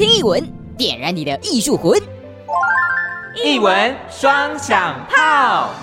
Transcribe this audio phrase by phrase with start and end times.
[0.00, 0.42] 听译文，
[0.78, 2.00] 点燃你的艺术魂。
[3.44, 5.74] 译文双响炮。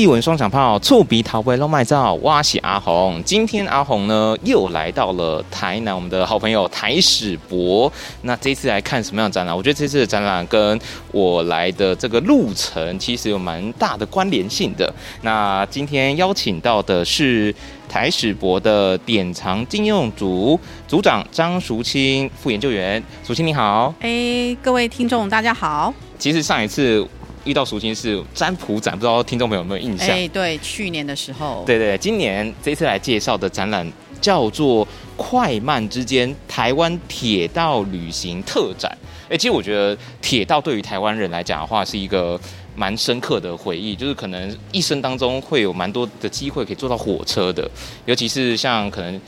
[0.00, 3.20] 一文双响炮，触鼻桃威龙麦照，哇西阿红。
[3.24, 7.92] 今天阿红呢又来到了台南，我们的好朋友台史博。
[8.22, 9.56] 那这次来看什么样的展览？
[9.56, 10.80] 我觉得这次的展览跟
[11.10, 14.94] 我来的这个路程其实有蛮大的关联性的。
[15.22, 17.52] 那今天邀请到的是
[17.88, 23.02] 台史博的典藏经用组组长张淑清副研究员。
[23.26, 25.92] 淑清你好，哎，各位听众大家好。
[26.16, 27.04] 其实上一次。
[27.48, 30.08] 遇到淑清是占卜展，不知道听众朋友有没有印象？
[30.08, 31.64] 哎，对，去年的时候。
[31.66, 33.90] 对对，今年这次来介绍的展览
[34.20, 34.84] 叫做
[35.16, 38.94] 《快慢之间：台湾铁道旅行特展》。
[39.32, 42.38] 哎，其实我觉得铁道对于台湾人来讲的话，是一个
[42.76, 47.66] 蛮深刻的回忆，就是可能一生当中会有蛮多的机会可以坐到火车的，
[48.04, 49.18] 尤其是像可能。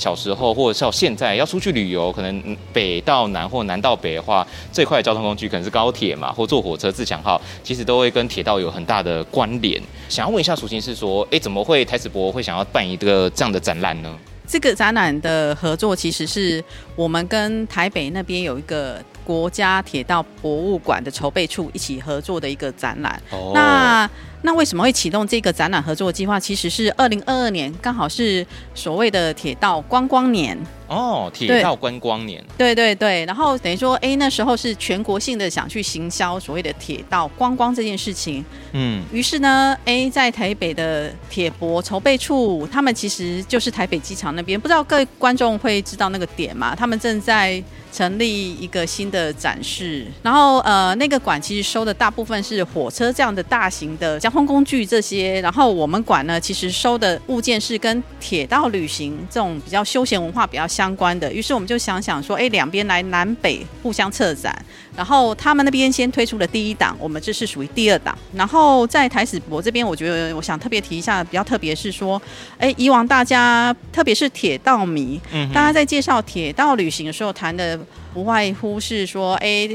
[0.00, 9.80] 小时候，或者是到现在要出去旅游，可能北到南或南到北的话，最快的交通工具可能是高铁嘛，或坐火车自强号，其实都会跟铁道有很大的关联。
[10.08, 14.18] 想要问一下淑清，是说，哎，怎么会台史博会想要办一个这样的展览呢？
[14.48, 16.64] 这个展览的合作，其实是
[16.96, 23.22] 我们跟台北那边有一个国家铁道博物馆的筹备处一起合作的一个展览。
[23.30, 23.52] 哦。
[23.54, 24.10] 那
[24.42, 26.40] 那为什么会启动这个展览合作计划？
[26.40, 30.58] 其实是二零二二年，刚好是所谓的铁道观光年。
[30.88, 32.44] 哦，铁道观光年。
[32.58, 38.44] 对对对，然后等于说，哎，那时候是全国性的想去行销所谓的铁道观光这件事情。
[38.72, 39.04] 嗯。
[39.12, 46.74] 于是呢，哎，在台北的铁博筹备处，他们其实就是台北机场那边，不知道各位观众会知道那个点吗？
[46.74, 47.62] 他们正在。
[47.92, 64.54] 成立一个新的展示，然后呃，那个馆其实收的大部分是火车这样的大型的交通工具这些，然后我们馆呢，其实收的物件是跟铁道旅行这种比较休闲文化比较相关的，于是我们就想想说，哎，两边来南北互相策展，
[64.96, 72.20] 然后他们那边先推出了第一档，我们这是属于第二档，然后在台史博这边，我觉得我想特别提一下，比较特别是说，
[72.58, 77.78] 哎，以往大家特别是铁道迷，嗯，大家在介绍铁道旅行的时候谈的。
[78.12, 79.70] 不外乎是说，哎，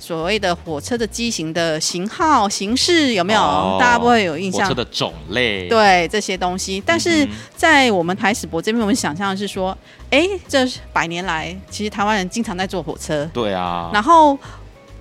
[0.00, 3.40] 所谓的火车的机型的型号、形式有没有？
[3.40, 4.62] 哦、大家不会有印象？
[4.62, 6.82] 火车的种类，对这些东西。
[6.84, 9.76] 但是在我们台史博这边，我们想象的是说，
[10.10, 13.28] 哎，这百年来，其实台湾人经常在坐火车。
[13.32, 13.90] 对啊。
[13.94, 14.36] 然后。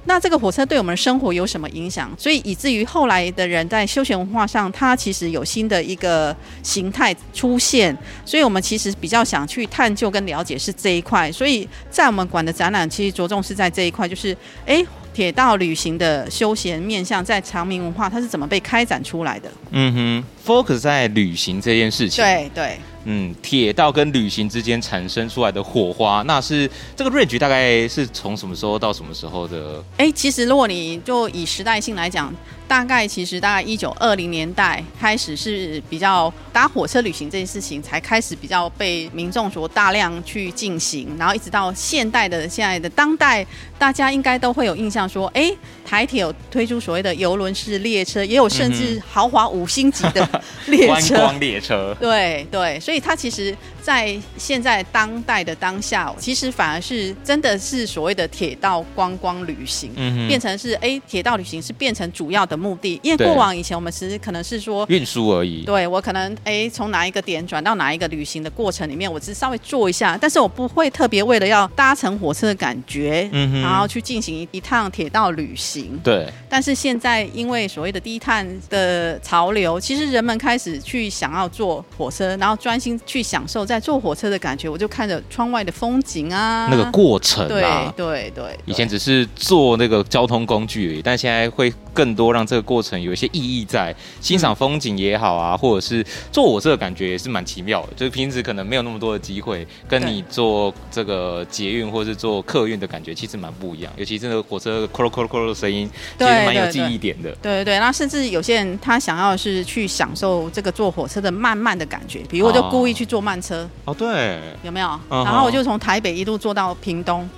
[0.10, 2.12] 那这个火车对我们的生活有什么影响？
[2.18, 7.96] 所以以至于后来的人在休闲文化上，它其实有新的一个形态出现。
[8.26, 11.32] 所以我们其实比较想去探究跟了解是这一块。
[11.32, 14.84] 所以在我们馆的展览，其实着重是在这一块，就是哎，
[15.14, 19.52] 铁道旅行的休闲面向在长明文化它是怎么被开展出来的？
[19.70, 22.24] 嗯哼，focus 在旅行这件事情。
[22.24, 22.80] 对对。
[23.06, 29.82] 嗯，铁道跟旅行之间产生出来的火花，那是这个 range 大概是从什么时候到什么时候的？
[29.98, 32.34] 哎，其实如果你就以时代性来讲。
[32.70, 43.44] 大概其实大概一九二零年代开始是比较搭火车旅行这件事情才开始比较被民众所大量去进行，然后一直到现代的现在的当代，
[43.80, 45.52] 大家应该都会有印象说，哎，
[45.84, 51.98] 台铁有推出所谓的游轮式列车，也有甚至 豪华五星级的列车，观光列车。
[52.00, 62.60] 对对，所以它其实，在现在当代的当下，其实反而是真的是所谓的铁道观光旅行，嗯，变成是哎，铁道旅行是变成主要的。
[62.60, 65.64] 目的，因为过往以前我们其实可能是说运输而已。
[65.64, 75.98] 对，我可能哎，从哪一个点转到哪一个旅行的过程里面，我只是稍微坐一下，但是我不会特别为了要搭乘火车的感觉，嗯，然后去进行一一趟铁道旅行。
[76.04, 76.28] 对。
[76.50, 84.68] 但是现在因为所谓的低碳的潮流，其实人们开始去想要坐火车，然后专心去享受在坐火车的感觉。
[84.68, 88.60] 我就看着窗外的风景啊，那个过程啊，对对对。
[88.66, 92.50] 以前只是坐那个交通工具而已，但现在会更多让。
[92.50, 97.90] 这个过程有一些意义在，欣赏风景也好啊，或者是坐火车的感觉也是蛮奇妙的。
[97.96, 103.94] 就是平时可能没有那么多的机会，跟你坐这个捷运或是坐客运的感觉其实蛮不一样。
[103.98, 105.88] 尤其这个火车“咯咯咯咯”的声音，
[106.18, 107.30] 其实蛮有记忆点的。
[107.40, 113.70] 对对对，那甚至有些人他想要是去享受这个坐火车的慢慢的感觉，比如我就故意去坐慢车。
[113.86, 115.00] 哦，对，有没有？
[115.10, 117.30] 然后我就从台北一路坐到屏东。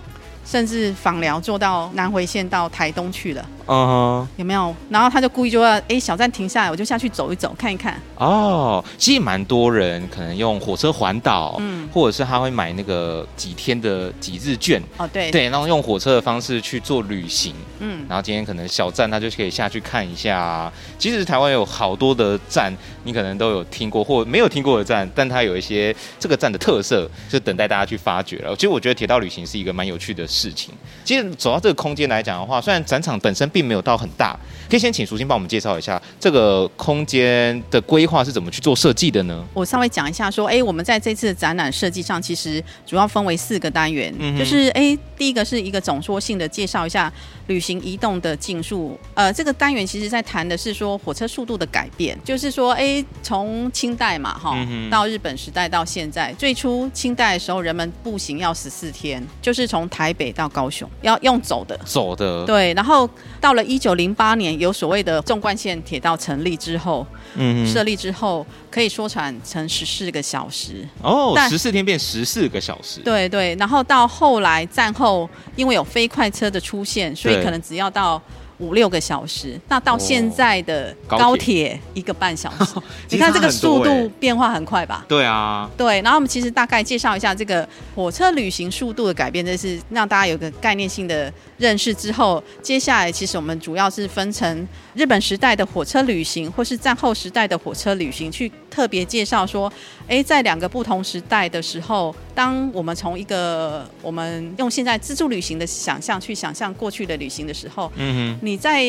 [0.44, 4.75] 甚至访寮坐到南回线到台东去了，嗯哼，有没有？
[4.89, 7.99] 然后他就故意就要，哎，小站停下来，我就下去走一走，看一看。
[8.17, 20.71] 哦，其实蛮多人可能用火车环岛，嗯，或者是他会买那个几天的几日券，哦，对，对，然后用火车的方式去做旅行，嗯，然后今天可能小站他就可以下去看一下。
[20.99, 22.71] 其实台湾有好多的站，
[23.03, 28.55] 你可能都有听过或没有听过的站，但它有一些这个站的特色，就等待大家去发掘了。
[28.55, 30.73] 其实我觉得铁道旅行是一个蛮有趣的事情。
[31.03, 34.38] 其实走到这个空间来讲的话，虽然展场本身并没有到很大，
[34.69, 39.44] 可以先请淑馨帮我们介绍一下这个空间的规划是怎么去做设计的呢？
[39.53, 47.12] 我稍微讲一下，说，哎，我们在这次的展览设计上，其实主要分为四个单元，嗯、就是，哎，第一个是一个总说性的介绍一下
[47.48, 63.09] 旅行移动的技术，呃，这个单元其实在谈的是说火车速度的改变，就是说，哎，从清代嘛，哈、嗯，到日本时代到现在，最初清代的时候，人们步行要十四天，就是从台北到高雄要用走的，走的，对，然后
[63.41, 67.05] 到了一九零八年，有所谓的纵贯线铁道成立之后，
[67.35, 78.21] 嗯，设立之后可以缩短成十四个小时，哦，十四天变十四个小时，对对，然后到后来战后，因为有飞快车的出现，所以可能只要到。
[78.61, 85.03] 五六个小时，那到现在的高铁一个半小时，哦、 你看这个速度变化很快吧？
[85.07, 85.99] 对啊，对。
[86.01, 99.71] 然后我们其实大概介绍一下这个火车旅行速度的改变，这是让大家有个概念性的认识之后，接下来其实我们主要是分成日本时代的火车旅行，或是战后时代的火车旅行，去特别介绍说，
[100.11, 108.39] 哎，在两个不同时代的时候，当我们从一个我们用现在自助旅行的想象去想象过去的旅行的时候，嗯哼。
[108.41, 108.83] 你在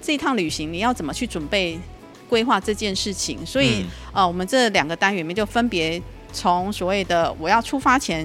[0.00, 1.76] 这趟旅行，你要怎么去准备
[2.28, 3.44] 规划这件事情？
[3.44, 6.00] 所以，嗯、呃，我们这两个单元里面就分别
[6.32, 8.24] 从所谓的我要出发前，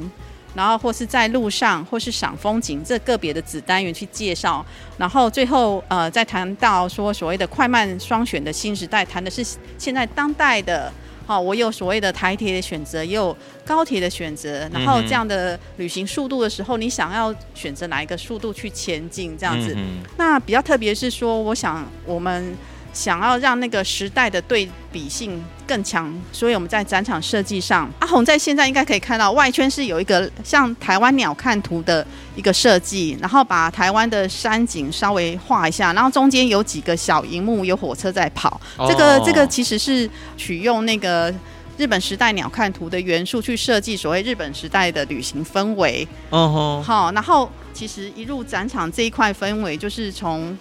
[0.53, 4.63] 然后或是在路上，或是赏风景这个别的子单元去介绍，
[5.00, 9.44] 然后最后呃再谈到说所谓的快慢双选的新时代，谈的是
[9.79, 10.94] 现在当代的。
[11.25, 13.36] 好，我有所谓的台铁的选择，也有
[13.66, 14.70] 高铁的选择。
[14.74, 19.38] 然后这样的旅行速度的时候，你想要选择哪一个速度去前进？
[19.38, 19.75] 这样子。
[20.18, 22.56] 那比较特别是说，我想我们。
[22.94, 32.06] 想要让那个时代的对比性更强，所以我们在展场设计上，阿红在现在应该可以看到外圈是有一个像台湾鸟瞰图的
[32.36, 38.62] 一个设计，然后把台湾的山景稍微画一下，然后中间有几个小荧幕，有火车在跑。
[38.78, 38.88] Oh.
[38.88, 40.07] 这个这个其实是
[40.38, 41.34] 取用那个
[41.78, 46.07] 日本时代鸟瞰图的元素去设计所谓日本时代的旅行氛围。
[46.30, 50.56] 哦，好，然后其实一入展场这一块氛围就是从。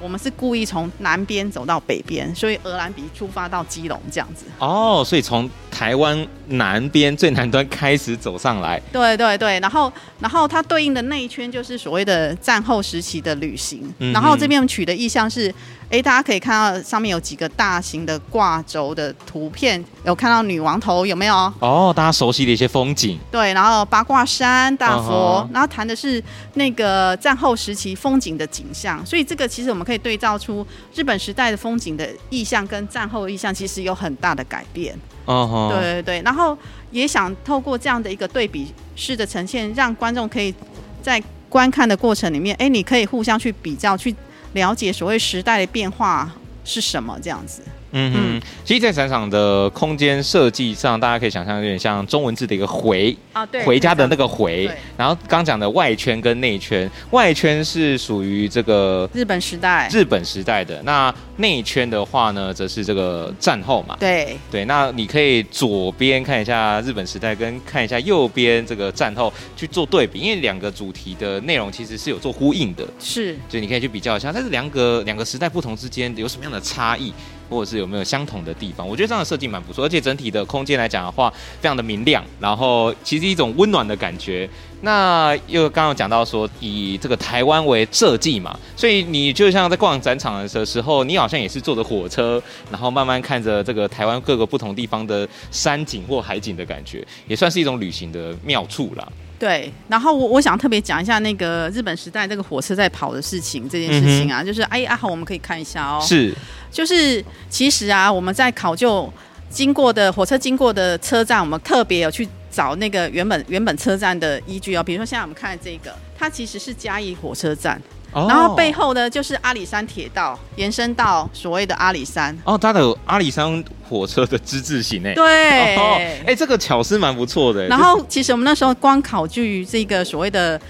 [0.00, 4.44] 我们是故意从南边走到北边，所以鹅兰鼻出发到基隆这样子。
[4.58, 8.80] 哦，所以从台湾南边最南端开始走上来。
[8.92, 13.92] 对对对，然后然后它对应的那一圈就是所谓的战后时期的旅行。
[13.98, 15.52] 嗯、然后这边取的意象是。
[15.90, 21.34] 哎，大家可以看到上面有几个大型的挂轴的图片，有看到女王头有没有？
[21.60, 23.16] 哦，大家熟悉的一些风景。
[23.30, 26.20] 对，然后八卦山、大佛，嗯、然后谈的是
[26.54, 29.04] 那个战后时期风景的景象。
[29.06, 34.98] 所以这个其实我们可以对照出日本时代的风景的意象跟战后的意象其实有很大的改变。
[35.24, 36.56] 哦，对对对，然后
[36.90, 40.54] 也想透过这样的一个对比式的呈现，让观众可以
[41.02, 44.14] 在观看的过程里面，哎，你可以互相去比较去。
[44.54, 46.30] 了解所谓时代的变化
[46.64, 47.18] 是什么？
[47.20, 47.60] 这样子。
[47.96, 54.68] 嗯哼，其实，在展场的空间设计上，大家可以想象有点像中文字的一个回啊，对，回家的那个回。
[54.96, 60.82] 然后刚讲的外圈跟内圈，外圈是属于这个日本时代，日本时代的。
[60.82, 63.96] 那内圈的话呢，则是这个战后嘛。
[64.00, 72.84] 对对，那你可以左边看一下日本时代，跟看一下右边这个战后去做对比，因为两个主题的内容其实是有做呼应的。
[72.98, 77.12] 是，就你可以去比较一下，但是两个两个时代不同之间有什么样的差异？
[77.48, 78.86] 或者是有没有相同的地方？
[78.86, 84.48] 我觉得这样的设计蛮不错，而且整体的空间来讲的话，非常的明亮，然后其实一种温暖的感觉。
[84.82, 99.08] 那又刚刚讲到说，以这个台湾为设计嘛，所以你就像在逛展场的时候，你好像也是坐着火车，然后慢慢看着这个台湾各个不同地方的山景或海景的感觉，也算是一种旅行的妙处啦。
[99.44, 106.00] 对，然后我我想特别讲一下那个日本时代这个火车在跑的事情，这件事情啊，嗯、就是哎啊好，我们可以看一下哦。
[106.02, 106.34] 是，
[106.70, 109.12] 就是其实啊，我们在考究
[109.50, 114.82] 经过的火车经过的车站，我们特别有去找那个原本原本车站的依据哦。
[114.82, 117.78] 比如说现在我们看的这个，它其实是嘉义火车站。
[118.14, 122.36] 然后背后呢，就是阿里山铁道延伸到所谓的阿里山。
[122.44, 125.12] 哦，它的阿里山火车的之字形诶。
[125.14, 127.66] 对，哎、哦，这个巧思蛮不错的。
[127.66, 130.60] 然后其实我们那时候光考据这个所谓的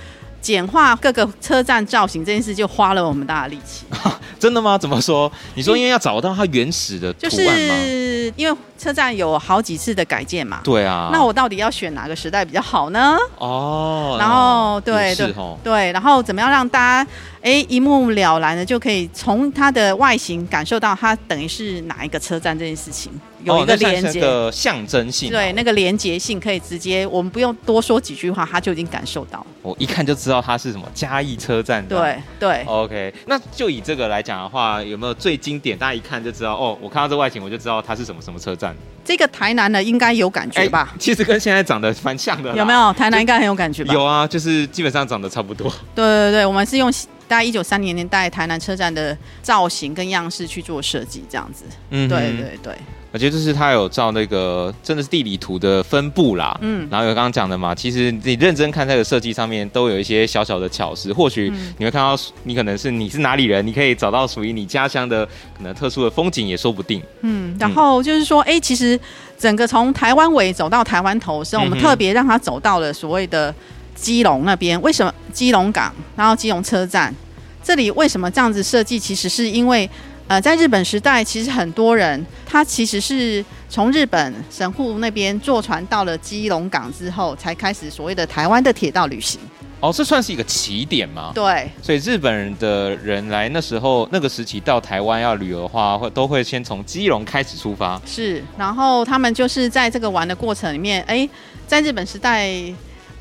[0.45, 3.87] 简化各个车站造型这件事，就花了我们大的力气。
[4.39, 4.77] 真的吗？
[4.77, 5.33] 怎么说？
[5.55, 7.41] 你说因为要找到它原始的图案吗？
[7.41, 10.61] 就是因为车站有好几次的改建嘛。
[10.63, 11.09] 对啊。
[11.11, 13.17] 那我到底要选哪个时代比较好呢？
[13.39, 14.19] 哦。
[14.21, 17.11] 然后对对对，然后怎么样让大家
[17.41, 23.11] 哎一目了然的就可以从它的外形感受到它等于是哪一个车站这件事情。
[23.45, 29.47] 有一个连接的象征性，对那个连接性可以直接，我们不用多说几句话，他就已经感受到。
[29.63, 31.87] 我一看就知道它是什么嘉义车站。
[31.87, 33.13] 对对，OK。
[33.27, 35.77] 那就以这个来讲的话，有没有最经典？
[35.77, 38.75] 大家一看就知道哦，我看到这外形我就知道它是什么什么车站。
[39.05, 40.95] 这个台南的应该有感觉吧？
[40.99, 42.55] 其实跟现在长得蛮像的。
[42.57, 42.93] 有没有？
[42.95, 43.93] 台南应该很有感觉吧？
[43.93, 45.71] 有啊，就是基本上长得差不多。
[45.95, 46.91] 对对对，我们是用
[47.27, 51.65] 大概一九三零年代台南车站的造型跟样式去做设计，这样子。
[51.91, 52.75] 嗯，对对对。
[53.15, 65.25] 我觉得就是他有照那个真的是地理图的分布啦，嗯，然后有刚刚讲的嘛，其实你认真看这个设计上面都有一些小小的巧思，或许你会看到你可能是你是哪里人，你可以找到属于你家乡的
[65.57, 67.01] 可能特殊的风景也说不定。
[67.21, 68.99] 嗯，然后就是说，哎、欸，其实
[69.39, 73.55] 整个从台湾尾走到台湾头的时候，我们特别让他走到了所谓的
[73.95, 74.83] 基隆那边。
[74.83, 77.15] 为什么基隆港，然后基隆车站
[77.63, 78.99] 这里为什么这样子设计？
[78.99, 79.89] 其实是因为。
[80.27, 89.39] 呃，在日本时代，其实很多人他其实是从日本神户那边坐船到了基隆港之后，才开始所谓的台湾的铁道旅行。
[89.81, 91.31] 哦，这算是一个起点吗？
[91.35, 91.71] 对。
[91.83, 98.01] 所以日本人的人来那时候那个时期到台湾要旅游的话，会都会先从基隆开始出发。
[98.07, 101.29] 是，然后他们就是在这个玩的过程里面，哎，
[101.67, 102.51] 在日本时代。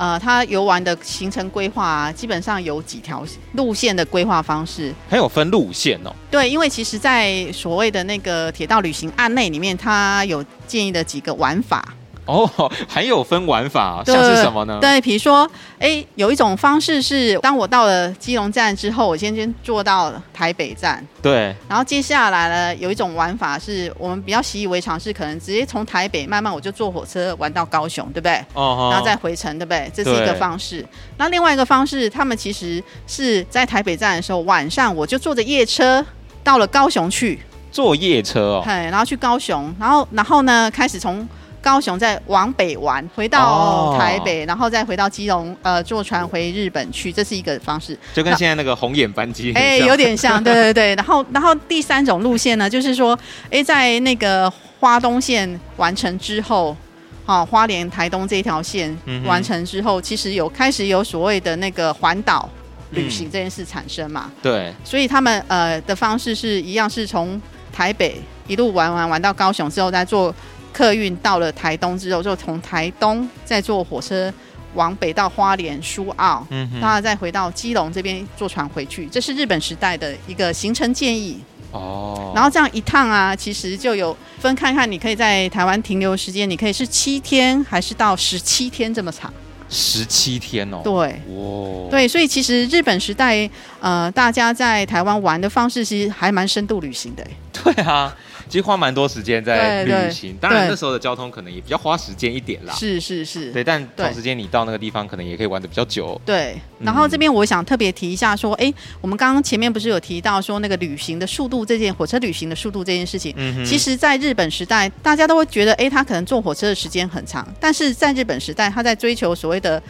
[0.04, 6.14] 呃，他游玩的行程规划啊，基本上有几条路线的规划方式，还有分路线哦。
[6.30, 11.88] 对，因为其实，在所谓的那个铁道旅行案内里面，它有建议的几个玩法。
[12.26, 12.50] 哦，
[12.88, 14.78] 还有分玩法，像是什么呢？
[14.80, 21.06] 对，比如说，哎，有一种方式是，当我到了基隆站之后，我先先坐到台北站。
[21.22, 21.54] 对。
[21.68, 28.42] 然后接下来呢，有一种玩法是我们比较习以为常，是可能直接从台北慢慢我就坐火车玩到高雄，对不对？
[28.54, 28.90] 哦。
[28.90, 29.92] 然后再回程，对不对？
[29.94, 30.86] 这是一个方式。
[31.18, 36.06] 那另外一个方式，他们其实是在台北站的时候，晚上我就坐着夜车
[36.42, 37.40] 到了高雄去。
[37.70, 38.62] 坐夜车哦。
[38.64, 41.28] 对，然后去高雄，然后然后呢，开始从。
[41.64, 50.94] 高雄再往北玩，回到台北，哦、然后再回到基隆，呃，坐船回日本去，这是一个方式，就跟现在那个红眼班机，哎，有点像，对对对。
[50.96, 53.18] 然后，然后第三种路线呢，就是说，
[53.50, 54.52] 哎，在那个
[54.82, 56.76] 花东线完成之后，
[57.24, 58.94] 好、哦，花莲台东这条线
[59.26, 62.50] 完成之后，嗯、其实有开始有所谓的那个环岛
[62.92, 64.26] 旅行这件事产生嘛？
[64.28, 64.74] 嗯、对。
[64.84, 67.42] 所以他们呃的方式是一样，是从
[67.72, 70.36] 台北一路玩玩玩到高雄之后再坐。
[70.74, 74.34] 客运到了台东之后，就从台东再坐火车
[74.74, 79.06] 往北到花莲、苏澳，嗯，然后再回到基隆这边坐船回去。
[79.06, 81.40] 这是日本时代的一个行程建议
[81.72, 82.32] 哦。
[82.34, 89.32] 然后这样一趟啊，其实就有分看看，你可以在台湾停留时间，你可以是七天还是到十七天这么长？
[89.70, 90.82] 十七天哦。
[90.84, 93.48] 对，哦，对，所以其实日本时代，
[93.80, 97.24] 呃，大家在台湾玩的方式其实还蛮深度旅行的。
[97.52, 98.16] 对啊。
[98.54, 102.74] 其实花蛮多时间在旅行，当然那时候的交通可能也比较花时间一点啦。
[102.76, 106.22] 是是是，对，但同时间你到那个地方可能也可以玩的比较久。
[106.24, 119.82] 对，然后这边我想特别提一下，说，哎，我们刚刚前面不是有提到说那个旅行的速度这件火车旅行的速度这件事情，嗯，其实在日本时代，大家都会觉得，哎，他可能坐火车的时间很长，但是在日本时代，他在追求所谓的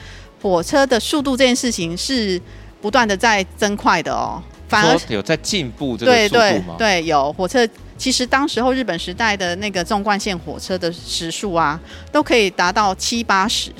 [0.41, 2.41] 火车的速度这件事情是
[2.81, 6.75] 不断的在增快的哦，反而有在进步这个速度吗？
[6.77, 7.67] 对对对，有火车。
[8.03, 11.79] 其实当时候日本时代的那个纵贯线火车的时速啊，
[12.11, 13.71] 都可以达到七八十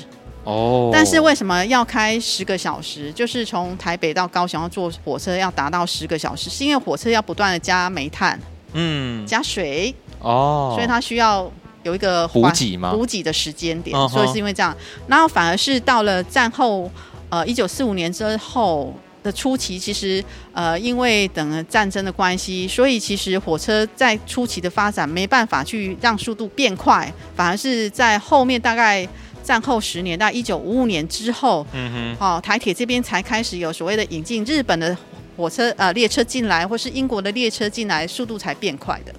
[0.44, 0.88] 哦。
[0.90, 3.12] 但是为什么要开十个小时？
[3.12, 8.40] 就是从台北到高雄要坐火车要达到十个小时，是因为火车要不断的加煤炭，
[8.72, 11.46] 嗯，加水哦，所以它需要
[11.82, 12.92] 有一个补给吗？
[12.92, 14.74] 补给的时间点，哦，所以是因为这样。
[15.06, 16.90] 然后反而是到了战后，
[17.28, 18.94] 呃，一九四五年之后。
[19.24, 29.08] 的初期，其实呃，因为等了战争的关系，所以其实火车在初期的发展没办法去让速度变快，反而是在后面大概
[29.42, 34.94] 战后十年，到一九五五年之后，嗯哼，哦，台铁这边才开始有所谓的引进日本的
[35.38, 39.14] 火车呃列车进来，或是英国的列车进来，速度才变快的。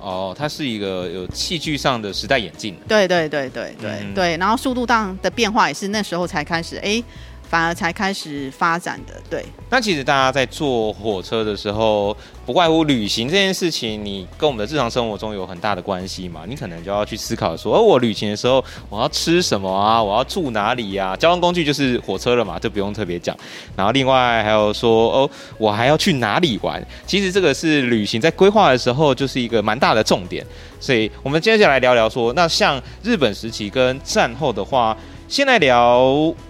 [0.00, 2.76] 哦，它是一个有器具上的时代演进。
[2.86, 7.02] 对对对对对、嗯、对，然后速度上的变化也是那时候才开始，哎。
[7.48, 9.14] 反而才开始发展的。
[9.30, 12.14] 对，那其实大家在坐火车的时候，
[12.44, 16.42] 不外乎旅行这件事情，你跟我们的日常生活中有很大的关系嘛？
[16.46, 20.02] 你可能就要去思考说，哦，我旅行的时候我要吃什么啊？
[20.02, 21.16] 我要住哪里呀？
[21.16, 23.34] 交通工具就是火车了嘛，就不用特别讲。
[23.74, 26.84] 然后另外还有说，哦，我还要去哪里玩？
[27.06, 30.44] 其实这个是旅行在规划的时候就是一个蛮大的重点。
[30.78, 34.94] 所以我们接下来聊聊说，那像日本时期跟战后的话。
[35.28, 36.00] 先来聊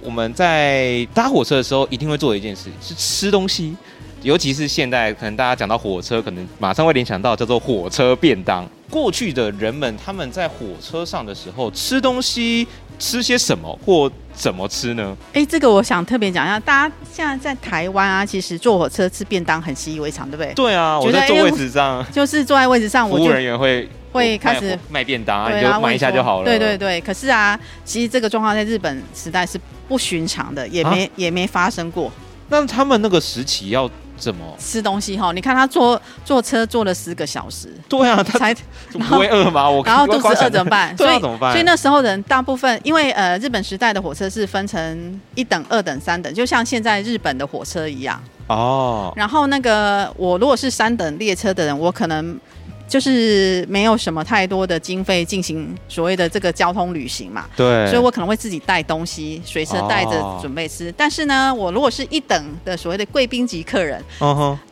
[0.00, 3.76] 我们在搭火车的时候一定会做的一件事是吃东西，
[4.23, 8.64] 尤其是现在可能大家讲到火车，可能马上会联想到叫做火车便当。
[8.88, 12.66] 过去的人们他们在火车上的时候吃东西
[12.99, 15.16] 吃些什么或怎么吃呢？
[15.32, 20.54] 哎，这个我想特别讲一下，大家现在在台湾啊，其实坐火车吃便当很习以为常，对不对？
[20.54, 23.88] 对啊，我在坐位置上，就是坐在位置上，服务人员会。
[24.12, 26.44] 会开始卖便当啊，你就买一下就好了。
[26.44, 32.10] 对对对，可是啊，其实这个状况在日本时代是不寻常的，也没、啊、也没发生过。
[32.48, 35.32] 那他们那个时期要怎么吃东西哈？
[35.32, 38.54] 你看他坐坐车坐了十个小时，对啊，他才
[38.90, 39.68] 不会饿吗？
[39.68, 40.92] 我然后肚子饿怎么办？
[40.96, 41.52] 所以，怎么办？
[41.52, 49.12] 所以那时候人大部分，因为呃，日本时代的火车是分成一等、二等、三等，就像现在日本的火车一样哦。
[49.14, 52.38] 然后那个我如果是三等列车的人，我可能。
[52.88, 60.88] 就是没有什么太多的经费进行所谓的这个交通旅行嘛，对，所以我可能会自己带东西，随车带着准备吃。
[60.88, 64.02] 哦、但是呢，我如果是一等的所谓的贵宾级客人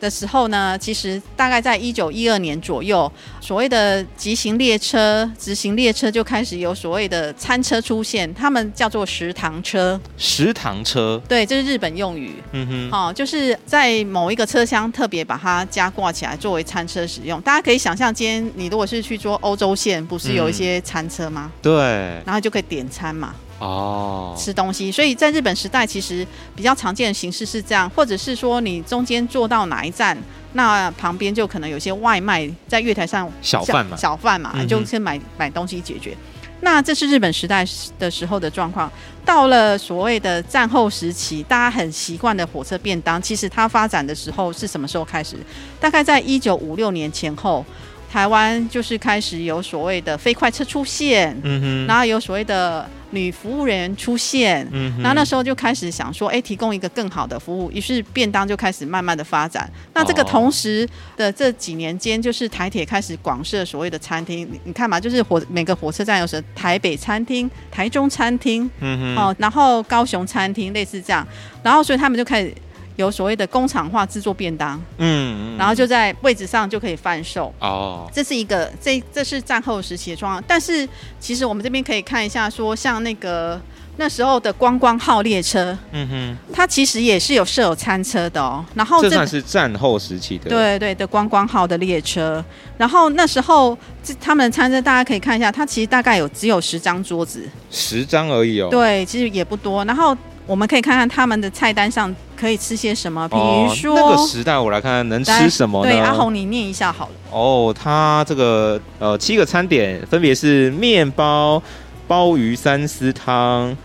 [0.00, 10.00] 的时候呢，哦、其实大概在一九一二年左右，所谓的急行列车、直行列车就开始有所谓的餐车出现，他们叫做食堂车。
[10.16, 12.37] 食堂车，对，这是日本用语。
[12.52, 17.38] 嗯哼，好、哦，就是在某一个车厢特别把它加挂起来作为餐车使用。
[17.42, 18.05] 大家可以想象。
[18.14, 21.50] 今天你如果是去坐欧洲线，不是有一些餐车吗？
[21.62, 21.80] 对，
[22.25, 23.34] 然后就可以点餐嘛。
[23.58, 24.92] 哦，吃东西。
[24.92, 30.14] 所以在日本时代，其实比较常见的形式是这样，或者是说你中间坐到哪一站，
[30.52, 36.14] 那旁边就可能有些外卖在月台上小贩嘛，小贩嘛，你就先买买东西解决。
[36.60, 37.66] 那这是日本时代
[37.98, 38.92] 的时候的状况。
[39.25, 45.36] 到了所谓的战后时期，大家很习惯的火车便当，其实它发展的时候是什么时候开始？
[45.80, 47.64] 大概在一九五六年前后。
[48.10, 59.70] 台湾就是开始有所谓的飞快车出现，嗯哼，然后有所谓的女服务人员出现，嗯哼，然后那时候就开始想说，哎，提供一个更好的服务，于是便当就开始慢慢的发展。
[59.92, 71.26] 那这个同时的这几年间，就是台铁开始广设所谓的餐厅，你看嘛，就是火每个火车站有什么台北餐厅、台中餐厅，嗯哼，哦，然后高雄餐厅类似这样，
[71.62, 72.54] 然后所以他们就开始。
[72.97, 77.52] 有所谓的工厂化制作便当，嗯，嗯，然后就在位置上就可以贩售。
[77.61, 80.43] 哦，这是一个，这这是战后时期的状况。
[80.49, 80.89] 但是
[81.21, 83.61] 其实我们这边可以看一下，说像那个
[83.99, 88.65] 那时候的观光号列车，嗯哼，它其实也是有设有餐车的哦。
[88.75, 92.43] 然后这，这算是战后时期的，对对的观光号的列车。
[92.78, 98.69] 然后那时候这他们的餐车大家可以看一下，它其实大概有只有十张桌子，十张而已哦。
[98.71, 99.85] 对，其实也不多。
[99.85, 100.17] 然后。
[100.47, 105.91] 我们可以看看他们的菜单上可以吃些什么，比如说、哦、那个时代，我来看看能吃什么呢？
[105.91, 107.13] 对，阿红你念一下好了。
[107.32, 111.61] 哦，它这个呃七个餐点分别是面包、
[112.06, 113.76] 鲍鱼三丝汤、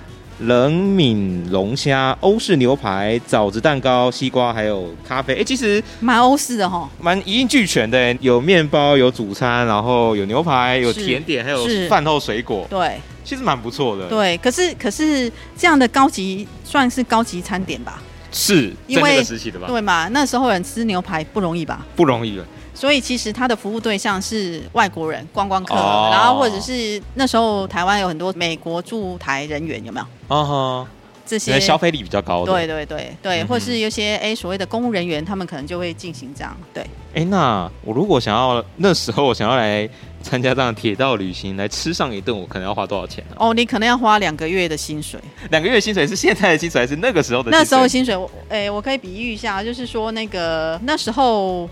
[0.41, 5.35] 冷敏龙虾、欧式牛排、枣子蛋糕、西瓜，还有咖啡。
[5.35, 12.65] 哎，其实蛮欧式的哈，蛮一应俱全的，有面包，有主餐，然后有牛排，有甜点，还有饭后水果。
[12.69, 12.99] 对。
[13.23, 18.01] 其实蛮不错的，对，可是可是这样的高级算是高级餐点吧？
[18.31, 19.67] 是，因为那个时期的吧？
[19.67, 20.07] 对嘛？
[20.09, 21.85] 那时候人吃牛排不容易吧？
[21.95, 22.45] 不容易了。
[22.73, 30.87] 所以其实他的服务对象是外国人、观光客，哦、然后或者是那时候台湾有很多美国驻台人员，有没有？
[31.25, 36.85] 这些消费力比较高的，对对对对，嗯、或是有些哎所谓的公务人员，他们可能就会进行这样，对。
[37.13, 39.87] 哎，那我如果想要那时候我想要来
[40.21, 43.47] 参加这样铁道旅行，来吃上一顿，我可能要花多少钱呢、啊？
[43.49, 45.19] 哦，你可能要花两个月的薪水。
[45.49, 47.59] 两个月的薪水是现在的薪水还是那个时候的薪水？
[47.59, 51.69] 那时候薪水，哎，我可以比喻一下，就是说那个那时候，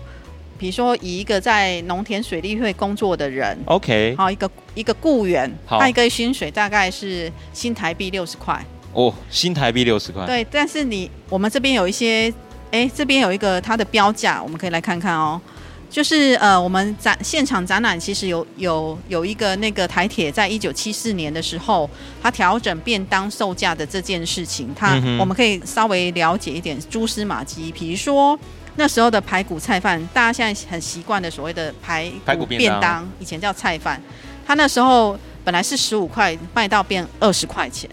[0.58, 8.62] 比如说以一个在农田水利会工作的人，OK，好，一个一个雇员，他一个薪水大概是新台币六十块。
[8.92, 10.26] 哦，新台币六十块。
[10.26, 12.32] 对，但是你我们这边有一些，
[12.70, 15.40] 哎，这边有一个它的标价，我们可以来看看哦。
[15.88, 21.90] 就是呃，我们展现场展览其实有有有一个那个台铁在一九七四年的时候，
[22.22, 27.72] 它调整便当售价的这件事情，它、嗯、我们可以稍微了解一点蛛丝马迹。
[27.72, 28.38] 比如说
[28.76, 34.00] 那时候的排骨菜饭，大家现在很习惯的所谓的排排骨便当，以前叫菜饭，
[34.46, 37.90] 它那时候本来是十五块，卖到变二十块钱。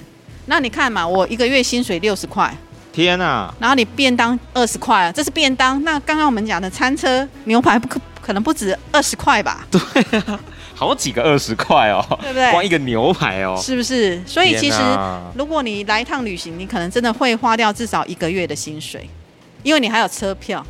[0.48, 2.56] 那你看嘛，我一个月薪水六十块，
[2.94, 3.54] 天啊！
[3.60, 5.84] 然后你便当二十块，这是便当。
[5.84, 9.68] 那刚刚我们讲的餐车牛排不可可能不止二十块吧？
[9.70, 10.40] 对啊，
[10.74, 12.50] 好几个二十块哦，对不对？
[12.52, 14.22] 光一个牛排哦，是不是？
[14.26, 14.78] 所以其实
[15.36, 19.10] 如果你来一趟旅行，你可能真的会花掉至少一个月的薪水，
[19.64, 20.66] 因为你还有车票。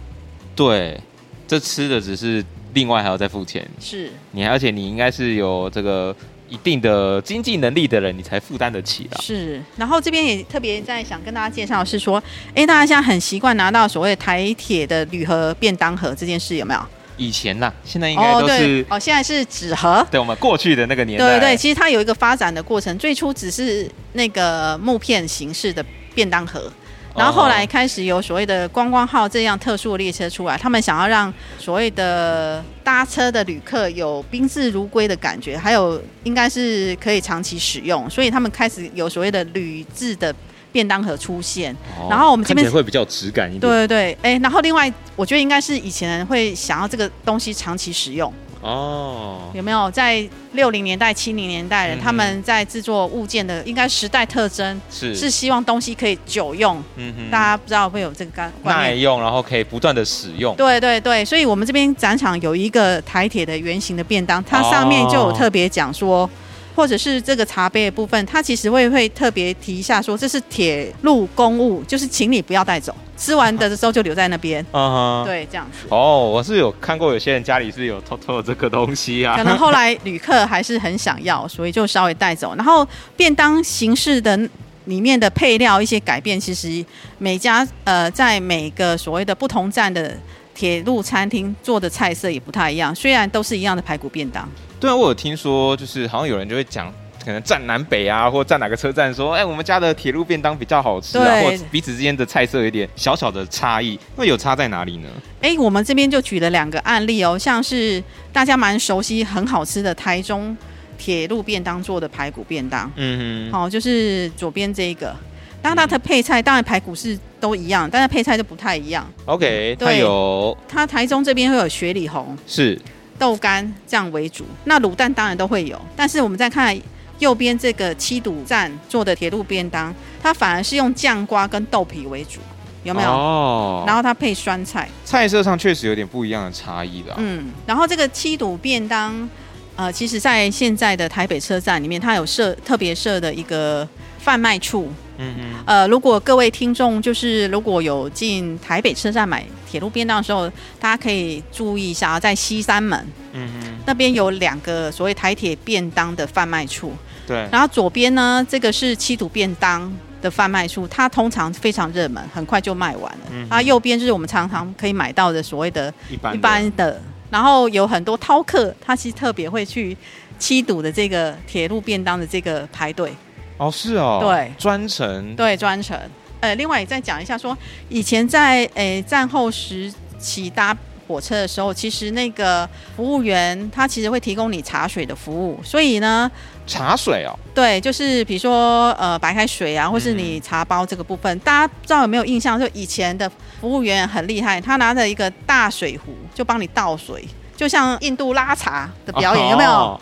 [0.56, 1.00] 对，
[1.48, 3.63] 这吃的只是另外还要再付钱。
[3.80, 6.16] 是你，而且你应该是有这个。
[6.49, 9.17] 一定的经济能力的人，你才负担得起的。
[9.21, 12.21] 是，然后这边也特别在想跟大家介绍，是说，
[12.55, 16.79] 哎，大家现在很习惯拿到所谓台铁的铝盒便当盒这件事，有没有？
[17.17, 20.05] 以前呐，现在应该都是哦，现在是纸盒。
[20.12, 25.83] 对，我们过去的那个年代，对对对，其实它有一个发展的过程，最初只是那个木片形式的
[26.13, 26.71] 便当盒。
[27.17, 40.34] 然后后来开始有所谓的观光号这样特殊的列车出来，他们想要让所谓的搭车的旅客有宾至如归的感觉，还有应该是可以长期使用，所以他们开始有所谓的铝制的
[40.71, 41.73] 便当盒出现。
[41.99, 43.62] 哦、然后我们这边会比较质感一点。
[43.62, 48.32] 对对对，哎，然后另外我觉得应该是以前人会想要这个东西长期使用。
[48.62, 49.89] 哦，有没有？
[49.91, 55.15] 在六零年代、七零年代人、嗯、他们在制作物件的应该时代特征是。
[55.15, 58.76] 是希望东西可以久用，嗯哼，大家不知道会有这个概念。
[58.76, 60.56] 耐用，然后可以不断的使用。
[60.56, 66.24] 对对对，所以我们这边展场有一个台铁的圆形的便当，它上面就有特别讲说。
[66.24, 66.30] 哦
[66.78, 74.63] 或者是这个茶杯的部分，它其实会会特别提一下，说这是铁路公务，就是请你不要带走，吃完的时候就留在那边。
[74.72, 75.88] 嗯哼，对，这样子。
[75.90, 79.36] 哦，我是有看过有些人家里是有偷偷的这个东西啊。
[79.36, 82.54] 可能后来旅客还是很想要，所以就稍微带走。
[82.56, 84.38] 然后便当形式的
[84.86, 86.86] 里面的配料一些改变，其实
[87.18, 90.16] 每家呃在每个所谓的不同站的
[90.54, 94.48] 铁路餐厅做的菜色也不太一样，虽然都是一样的排骨便当。
[94.80, 96.94] 对啊，我有听说，就是好像有人就会讲，
[97.26, 105.10] 可能站南北啊，或站哪个车站说，哎，我们家的铁路便当比较好吃啊，或彼此之间的菜色有点小小的差异，那有差在哪里呢？
[105.42, 110.56] 哎，我们这边就举了两个案例哦，像是大家蛮熟悉、很好吃的台中
[110.98, 115.16] 铁路便当做的排骨便当，嗯哼，好，就是左边这一个，
[115.60, 119.06] 当然它的配菜当然排骨是都一样，但是配菜就不太一样。
[119.26, 122.80] OK，它有，它台中这边会有雪里红，是。
[123.17, 126.77] 豆干这样为主，那卤蛋当然都会有，但是我们再看
[127.19, 132.39] 右边这个七堵站做的铁路便当，它反而是用酱瓜跟豆皮为主，
[132.84, 133.10] 有没有？
[133.10, 133.84] 哦。
[133.88, 137.15] 然后它配酸菜，菜色上确实有点不一样的差异啦。
[137.17, 139.27] 嗯，然后这个七堵便当，
[139.75, 143.88] 呃，其实在现在的台北车站里面，它有设特别设的一个
[144.19, 144.91] 贩卖处。
[145.17, 150.49] 嗯嗯，呃，如果各位听众就是如果有进台北车站买铁路便当的时候，
[150.80, 152.97] 大家可以注意一下啊，在西三门，
[153.34, 156.93] 嗯嗯，那边有两个所谓台铁便当的贩卖处，
[157.27, 163.19] 对，然后左边呢，这个是七堵便当的贩卖处，它通常非常热门，很快就卖完了。
[163.32, 169.95] 嗯，啊，右边就是我们常常可以买到的所谓的一般一般的，然后有很多饕客，他其实特别会去
[170.39, 173.13] 七堵的这个铁路便当的这个排队。
[173.58, 175.99] 哦，是哦，对，专程，对，专程。
[176.39, 177.58] 呃，另外也再讲一下说，说
[177.89, 180.76] 以前在诶、呃、战后时期搭
[181.08, 186.30] 火车的时候，其实那个服务员他其实会提供你茶水的服务，所以呢，
[186.67, 192.60] 茶水哦，对，就是比如说呃白开水啊，或是你茶包这个部分，嗯、大家不知道有没有印象？
[192.60, 193.30] 就以前的
[193.62, 200.02] 服务员很厉害，他拿着一个大水壶就帮你倒水，就像印度拉茶的表演，哦、有没有？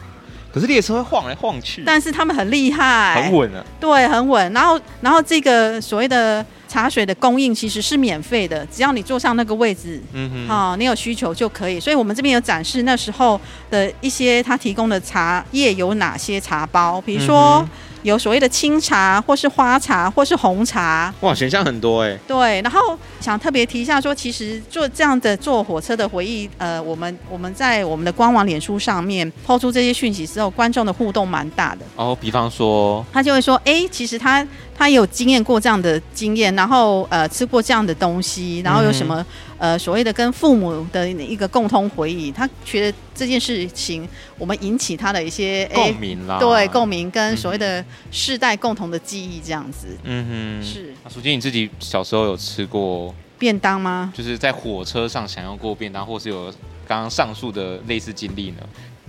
[0.55, 3.61] 可是列车会晃来晃去，但是他们很厉害，很稳啊。
[3.77, 4.53] 对，很稳。
[4.53, 11.77] 然后，然后这个所谓的茶水的供应其实是免费的，只要你坐上那个位置，嗯哼，好、哦，你有需求就可以。
[11.77, 13.37] 所以我们这边有展示那时候
[13.69, 17.57] 的一些他提供的茶叶有哪些茶包，比如说。
[17.57, 17.69] 嗯
[18.05, 22.15] 有所谓的清茶，或是花茶，或是红茶，哇，选项很多哎。
[22.27, 22.79] 对，然后
[23.19, 31.85] 想特别提一下说，其实做这样的坐火车的回忆，呃，我们我们在我们的官网、脸书上面抛出这些讯息之后，观众的互动蛮大的。
[31.95, 39.21] 哦，比方说，他就会说，哎，其实他他有经验过这样的经验，然后呃，吃过这样的东西，然后有什么？
[39.21, 39.25] 嗯
[39.57, 44.05] 呃，所谓的跟父母的一个共通回忆，他觉得这件事情，
[44.37, 49.87] 我们引起他的一些共鸣啦，对，共鸣跟所谓的世代共同的记忆这样子。
[50.03, 50.93] 嗯哼，是。
[51.05, 54.11] 那淑金，你自己小时候有吃过便当吗？
[54.13, 56.53] 就是在火车上享用过便当，或是有
[56.85, 58.57] 刚刚上述的类似经历呢？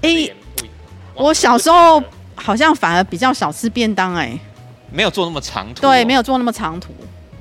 [0.03, 0.35] 哎、欸，
[1.17, 2.01] 我小时候
[2.37, 4.39] 好像反而比较少吃便当、欸，哎，
[4.91, 6.93] 没有坐那么长途、哦，对，没有坐那么长途，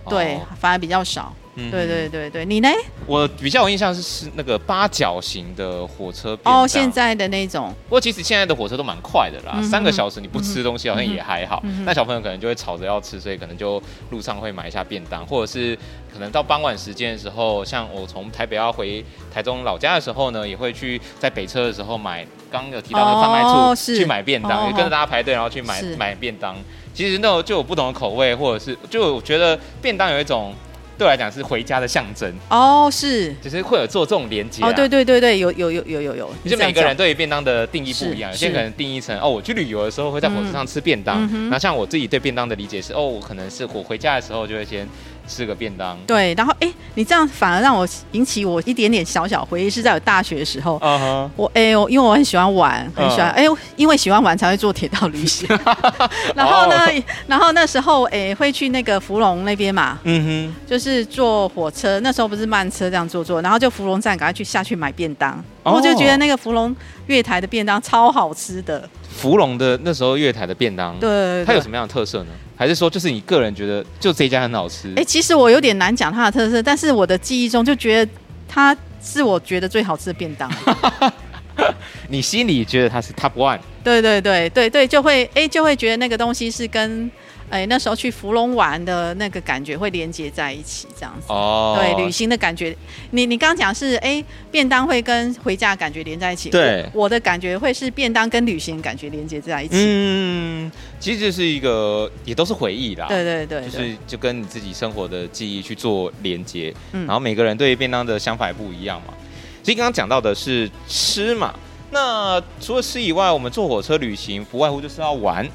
[0.10, 1.34] 对，哦、反而比较少。
[1.58, 2.68] 嗯，对对对对，你呢？
[3.06, 7.74] 我比较有印象是是那个八角形的火车便哦，现在的那种。
[7.88, 11.62] 不过其实现在的火车都蛮快的啦，嗯、三个小时你不吃东西好像也还好。
[11.86, 15.74] 那、嗯、小朋友可能就会吵着要吃，所以可能就路上会买一下便当，或者是
[16.12, 19.02] 可能到傍晚时间的时候，像我从台北要回
[19.34, 26.54] 台中老家的时候呢，也会去在北车的时候买刚刚有提到的贩卖处、哦、去买便当，也跟着大家排队，然后去买买便当。
[26.96, 30.56] 其实那种就有不同的口味，或者是就我觉得便当有一种。
[30.98, 44.88] 对我来讲是回家的象征哦，是，就是会有做这种连接哦，对对对对，有有有有有有，就每个人对于便当的定义不一样，有些可能定义成哦，我去旅游的时候会在火车上吃便当，那、嗯、像我自己对便当的理解是哦，我可能是我回家的时候就会先。
[45.28, 51.30] 吃个便当，对，然后哎，你这样反而让我引起我一点点小小回忆，是在我大学的时候，uh -huh.
[51.36, 53.58] 我哎我，因为我很喜欢玩，很喜欢哎，uh -huh.
[53.76, 55.48] 因为喜欢玩才会做铁道旅行，
[56.36, 57.04] 然后呢，oh.
[57.28, 65.76] 然后那时候哎会去那个芙蓉那边嘛，嗯哼，就是坐火车，那时候不是慢车这样坐坐，然后就芙蓉站赶快去下去买便当，oh.
[65.76, 66.76] 我就觉得那个芙蓉
[67.08, 68.88] 月台的便当超好吃的。
[69.16, 72.30] 福隆的那时候月台的便当，对，对，对，它有什么样的特色呢？
[72.58, 74.90] 还是说就是你个人觉得就这家很好吃？
[74.90, 78.12] 哎、欸，其实我有点难讲它的特色，但是我的记忆中就觉得
[78.48, 80.52] 它是我觉得最好吃的便当。
[82.10, 83.60] 你心里觉得它是 top one？
[83.84, 87.10] 对对对对对，就会哎、欸、就会觉得那个东西是跟。
[87.48, 91.28] 哎、欸，那时候去芙蓉玩的那个感觉会连接在一起，这样子。
[91.28, 91.78] 哦。
[91.80, 92.76] 对，旅行的感觉，
[93.12, 96.50] 你你刚刚讲是哎、欸，便当会跟回家的感觉连在一起。
[96.50, 96.84] 对。
[96.92, 99.76] 我，我的感觉会是便当跟旅行感觉连接在一起。
[99.78, 103.06] 嗯，其实这是一个也都是回忆啦。
[103.08, 103.70] 对对对，对。
[103.70, 106.74] 就是就跟你自己生活的记忆去做连接。
[106.94, 107.06] 嗯。
[107.06, 109.14] 然后每个人对于便当的想法也不一样嘛。
[109.62, 111.54] 所以刚刚讲到的是吃嘛，
[111.96, 115.48] 那除了吃以外，我们坐火车旅行不外乎就是要玩。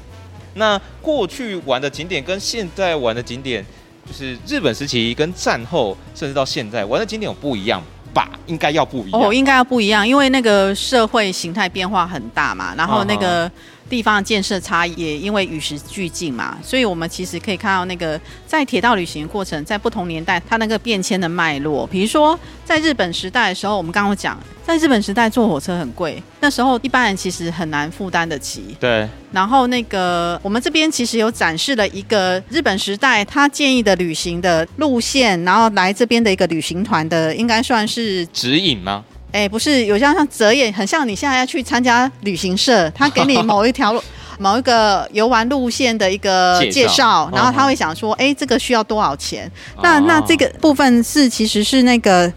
[0.55, 3.63] 那过去玩的景点跟现在玩的景点，
[4.07, 7.79] 就是日本时期跟战后，甚至到现在玩的景点有不一样
[8.11, 8.27] 吧？
[8.47, 9.21] 应该要不一样。
[9.21, 13.49] 哦，应该要不一样，因为那个社会形态变化很大嘛，然后那个。
[13.91, 21.85] 地方的建设差异也因为与时俱进嘛，所以我们其实可以看到那个在铁道旅行过程，在不同年代它那个变迁的脉络。
[21.85, 28.77] 比如说在日本时代的时候，我们刚刚讲，在日本时代坐火车很贵，那时候一般人其实很难负担得起。
[28.79, 29.05] 对。
[29.33, 39.03] 然后那个我们这边其实有展示了一个日本时代他建议的旅行的路线，然后来这边的一个旅行团的，应该算是指引吗？
[39.31, 44.03] 哎，不是，有像像折页，很像你现在要去参加旅行社，他给你 某一条路、
[44.39, 49.49] 某一个游玩路线的一个介绍，然后他会想说，哎，这个需要多少钱？
[49.81, 52.31] 那那这个部分是其实是那个。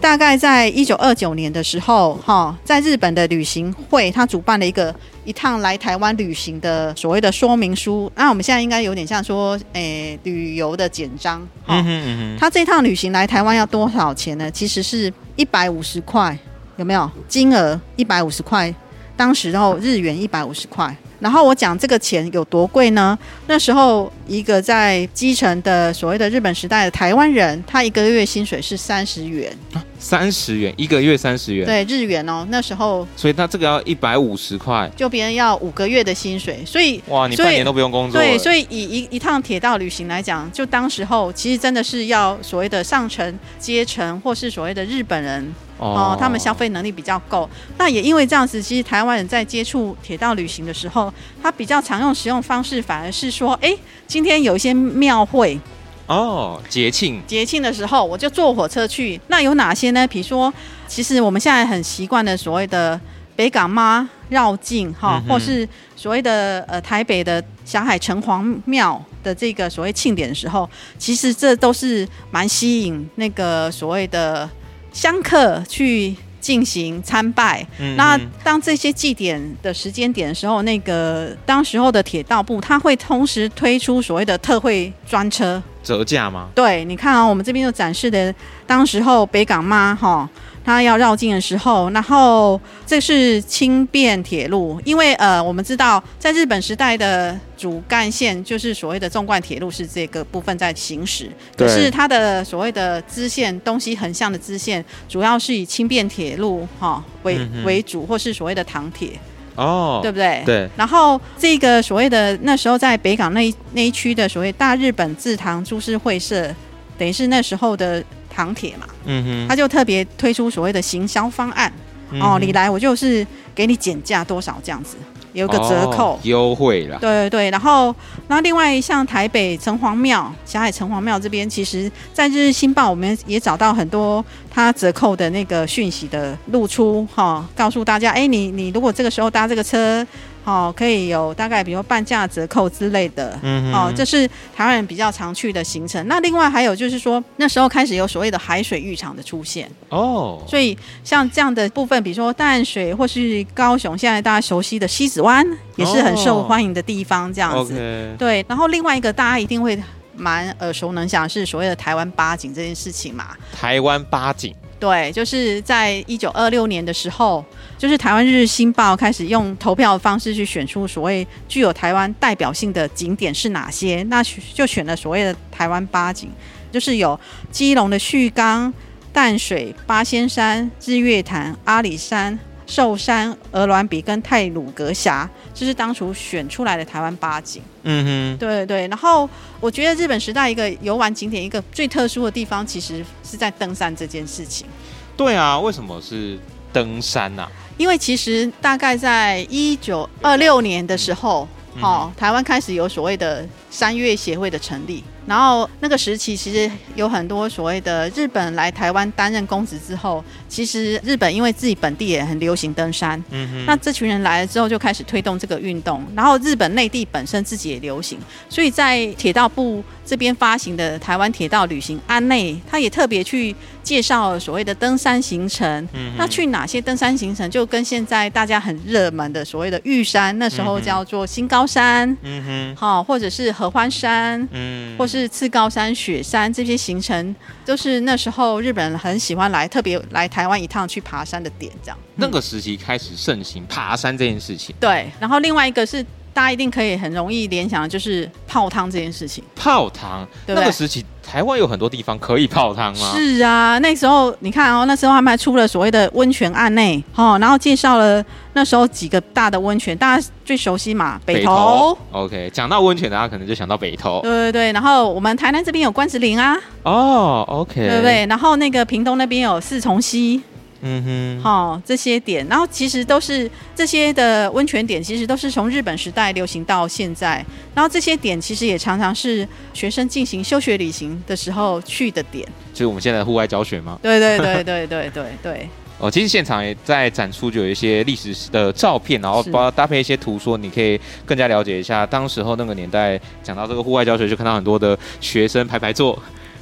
[0.00, 4.94] 大概在一九二九年的时候，哈，在日本的旅行会，他主办了一个
[5.26, 8.10] 一趟来台湾旅行的所谓的说明书。
[8.16, 11.46] 那我们现在应该有点像说，诶、欸，旅游的简章。
[11.66, 12.36] 嗯哼嗯哼。
[12.40, 14.50] 他这趟旅行来台湾要多少钱呢？
[14.50, 16.38] 其实是一百五十块，
[16.76, 17.10] 有没有？
[17.28, 18.74] 金额一百五十块，
[19.16, 20.96] 当时然后日元一百五十块。
[21.20, 23.16] 然后我讲这个钱有多贵呢？
[23.46, 29.56] 那时候一个在基层的所谓的日本时代的台湾人，他一个月薪水是三十元。
[29.98, 31.66] 三十元一个月，三十元。
[31.66, 33.06] 对，日元哦，那时候。
[33.14, 36.64] 所以他这个要一百五十块，就别人要五个月的薪水。
[36.64, 38.18] 所以哇，你半年都不用工作。
[38.18, 45.54] 对，所以以一一趟铁道旅行来讲，就当时候其实真的是要所谓的上层阶层，或是所谓的日本人。
[45.80, 51.10] 哦，他们消费能力比较够，那也因为这样子，其实台湾人在接触铁道旅行的时候，
[51.42, 53.74] 他比较常用使用方式，反而是说，哎，
[54.06, 55.58] 今天有一些庙会，
[56.06, 59.18] 哦，节庆，节庆的时候，我就坐火车去。
[59.28, 60.06] 那有哪些呢？
[60.06, 60.52] 比如说，
[60.86, 63.00] 其实我们现在很习惯的所谓的
[63.34, 65.66] 北港妈绕境，哈、嗯，或是
[65.96, 74.46] 所谓的呃台北的霞海城隍庙的这个所谓庆典的时候，其实这都是蛮吸引那个所谓的。
[74.92, 86.48] 香客去进行参拜，嗯，那当这些祭典的时间点的时候，那个当时候的铁道部他会同时推出所谓的特惠专车折价吗？
[86.54, 88.34] 对，你看啊，我们这边就展示的
[88.66, 90.28] 当时候北港妈哈。
[90.64, 101.30] 他要绕境的时候，然后这是轻便铁路，因为呃，我们知道在日本时代的主干线就是所谓的纵贯铁路，是这个部分在行驶。
[101.56, 109.12] 可是它的所谓的支线东西横向的支线，主要是以轻便铁路哈、哦、为、嗯、为主，或是所谓的唐铁
[109.56, 110.42] 哦，对不对？
[110.44, 110.68] 对。
[110.76, 116.54] 然后这个所谓的那时候在北港那一那一区的所谓大日本制糖株式会社，
[116.98, 118.04] 等于是那时候的。
[118.40, 121.70] 糖铁嘛，嗯哼，他就特别推出所谓的行销方案，
[122.10, 124.96] 嗯，哦，你来我就是给你减价多少这样子。
[125.32, 126.98] 有个折扣优、哦、惠啦。
[127.00, 127.94] 对对对，然后
[128.26, 140.04] 那另外像台北城隍庙、霞海城隍庙这边，其实在日日新报我们也找到很多它折扣的那个讯息的露出哈、哦，告诉大家，哎，你你如果这个时候搭这个车。
[140.44, 144.26] 哦，可以有大概比如半价折扣之类的，嗯，哦，这是
[144.56, 146.06] 台湾人比较常去的行程。
[146.08, 157.32] 那另外还有就是说，那时候开始有所谓的海水浴场的出现哦，所以像这样的部分，比如说淡水或是高雄，现在大家熟悉的西子湾，也是很受欢迎的地方。
[157.32, 158.44] 这样子，哦，对。
[158.48, 159.80] 然后另外一个大家一定会
[160.16, 163.36] 蛮耳熟能详，是所谓的台湾八景这件事情嘛。
[163.52, 164.54] 台湾八景。
[164.80, 167.44] 对，就是在一九二六年的时候，
[167.76, 174.22] 就是台湾日日新报开始用投票的方式去选出所谓具有台湾代表性的景点是哪些，那
[174.54, 176.30] 就选了所谓的台湾八景，
[176.72, 178.72] 就是有基隆的旭冈、
[179.12, 182.38] 淡水、八仙山、日月潭、阿里山、
[182.70, 187.60] 寿山、鹅銮鼻跟泰鲁阁峡，这是当初选出来的台湾八景。
[187.82, 188.86] 嗯哼，对对。
[188.86, 189.28] 然后
[189.58, 194.68] 我觉得日本时代一个游玩景点，一个最特殊的地方，其实是在登山这件事情。
[195.16, 196.38] 对啊，为什么是
[196.72, 197.50] 登山呢、啊？
[197.76, 205.02] 因为其实大概在一九二六年的时候，嗯、哦，台湾开始有所谓的山岳协会的成立。
[205.26, 216.04] 然后那个时期，其实有很多所谓的日本来台湾担任公职之后，其实日本因为自己本地也很流行登山，嗯哼，那这群人来了之后，就开始推动这个运动。
[216.16, 223.54] 然后日本内地本身自己也流行，所以在铁道部这边发行的台湾铁道旅行案内，他也特别去
[223.84, 225.88] 介绍所谓的登山行程。
[225.92, 235.20] 嗯，那去哪些登山行程，就跟现在大家很热门的所谓的玉山，那时候叫做新高山，嗯哼，好，或者是合欢山，嗯，或是。
[235.20, 241.70] 是次高山、雪山这些行程，都是那时候日本人很喜欢来，特别来台湾一趟去爬山的点。
[241.82, 244.74] 这样，那个时期开始盛行爬山这件事情。
[244.80, 246.02] 对，然后另外一个是
[246.40, 249.44] 大家一定可以很容易联想的，就是泡汤这件事情。
[249.54, 251.04] 泡汤，对对那个时期。
[251.22, 253.12] 台湾有很多地方可以泡汤吗？
[253.14, 258.24] 是啊，那时候你看哦，那时候他们还出了所谓的温泉案内，哦，然后介绍了
[258.54, 261.96] 那时候几个大的温泉，大家最熟悉嘛，北投。
[262.10, 264.20] OK，讲到温泉，大家可能就想到北投。
[264.22, 266.56] 对对对，然后我们台南这边有关子岭啊。
[266.82, 268.26] 哦，OK，对不对？
[268.26, 270.42] 然后那个屏东那边有四重溪。
[270.82, 277.44] 嗯哼，好、哦，这些点，然后其实都是这些的温泉点，其实都是从日本时代流行到现在。
[277.74, 282.46] 然后这些点其实也常常是学生进行休学旅行的时候去的点。
[282.72, 283.98] 就是我们现在户外教学吗？
[284.02, 285.68] 对对对对对对对。
[286.00, 293.20] 哦，其实现场也在展出，就有一些历史的照片，然后包搭配一些图说，你可以更加了解一下当时候那个年代。
[293.42, 296.18] 讲到这个户外教学，就看到很多的学生排排坐。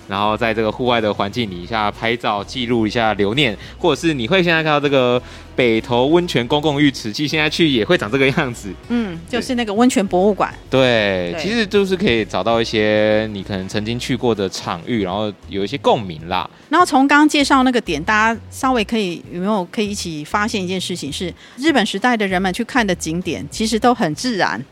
[0.09, 5.23] 然后在这个户外的环境底下拍照，记录一下留念，或者是你会现在看到这个
[5.55, 8.73] 北投温泉公共浴池，其实现在去也会长这个样子。
[8.89, 10.53] 嗯，就是那个温泉博物馆。
[10.71, 16.49] 对，对，其实就是可以找到一些你可能曾经去过的场域，然后有一些共鸣啦。
[16.71, 24.65] 然后从刚刚介绍那个点，大家稍微可以有没有可以一起发现一件事情是，日本时代的人们去看的景点，其实都很自然。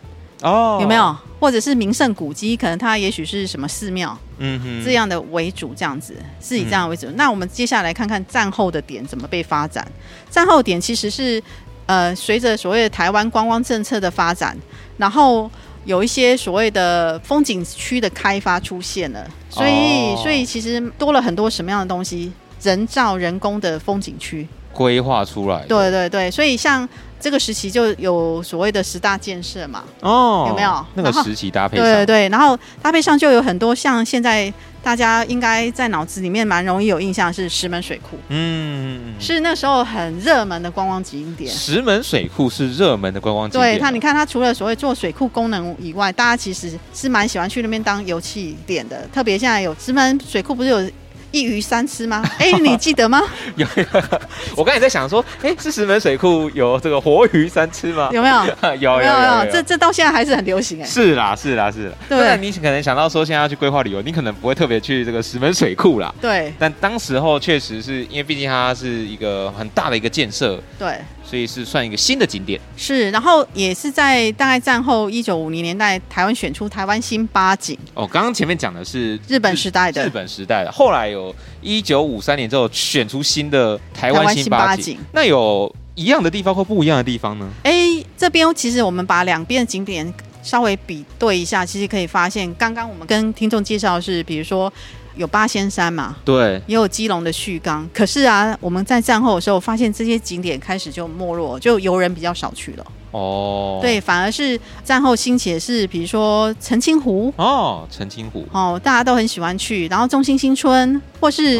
[0.42, 1.16] 哦，有没有？
[1.38, 7.07] 或者是名胜古迹，可能它也许是什么寺庙，嗯哼，这样的为主，这样子是以这样为主。
[7.09, 9.87] 嗯、那我们接下来看看战后的点怎么被发展。
[10.31, 11.42] 战后点其实是
[11.85, 14.57] 呃，随着所谓的台湾观光政策的发展，
[14.96, 15.51] 然后
[15.85, 25.66] 有一些所谓的风景区的开发出现了，所以、哦、所以其实多了很多什么样的东西，人造人工的风景区规划出来。
[25.66, 26.88] 对对对，所以像。
[27.18, 29.85] 这个时期就有所谓的十大建设嘛？
[30.00, 31.76] 哦，有没有那个时期搭配？
[31.76, 34.52] 对对对，然后搭配上就有很多像现在
[34.83, 41.50] 大家应该在脑子里面蛮容易有印象是石门水库，嗯，是那时候很热门的观光景点。
[41.52, 43.74] 石门水库是热门的观光景点。
[43.74, 49.07] 对，它你看它除了所谓做水库功能以外，大家其实是蛮喜欢去那边当游憩点的。
[49.12, 50.90] 特别现在有石门水库不是有？
[51.37, 52.25] 一鱼三吃吗？
[52.40, 53.20] 哎、欸，你记得吗？
[53.57, 53.66] 有，
[54.57, 58.09] 我刚才在想说，哎、欸，是石门水库有这个活鱼三吃吗？
[58.11, 58.46] 有没有？
[58.81, 60.87] 有有有，这这到现在还是很流行哎。
[60.87, 61.94] 是啦是啦是啦。
[62.09, 66.14] 对，那你可能想到说现在要去规划旅游，你可能不会特别去这个石门水库啦。
[66.22, 66.55] 对。
[66.59, 70.59] 但当时候确实是因为毕竟它是一个很大的一个建设。
[70.79, 70.96] 对。
[71.28, 77.76] 所以是算一个新的景点，是，然后也是在大概战后一九五零年代，台湾选出台湾新八景。
[77.94, 84.96] 哦，刚刚前面讲的是日本时代的，日本时代的，后来有一九五三年之后选出新的台湾新八景。
[85.12, 87.50] 那有一样的地方或不一样的地方呢？
[87.64, 87.72] 哎，
[88.16, 94.72] 这边其实我们把两边的景点稍微比对一下，其实可以发现，刚刚我们跟听众介绍的是，比如说。
[95.16, 97.88] 有八仙山嘛，对，也有基隆的旭冈。
[97.92, 102.87] 可是啊，我们在战后的时候发现这些景点开始就没落，就游人比较少去了。
[103.11, 109.87] 哦，对，反而是战后兴起的是，比如说澄清湖哦，澄清湖哦，大家都很喜欢去。
[109.88, 111.58] 然后中心新村或是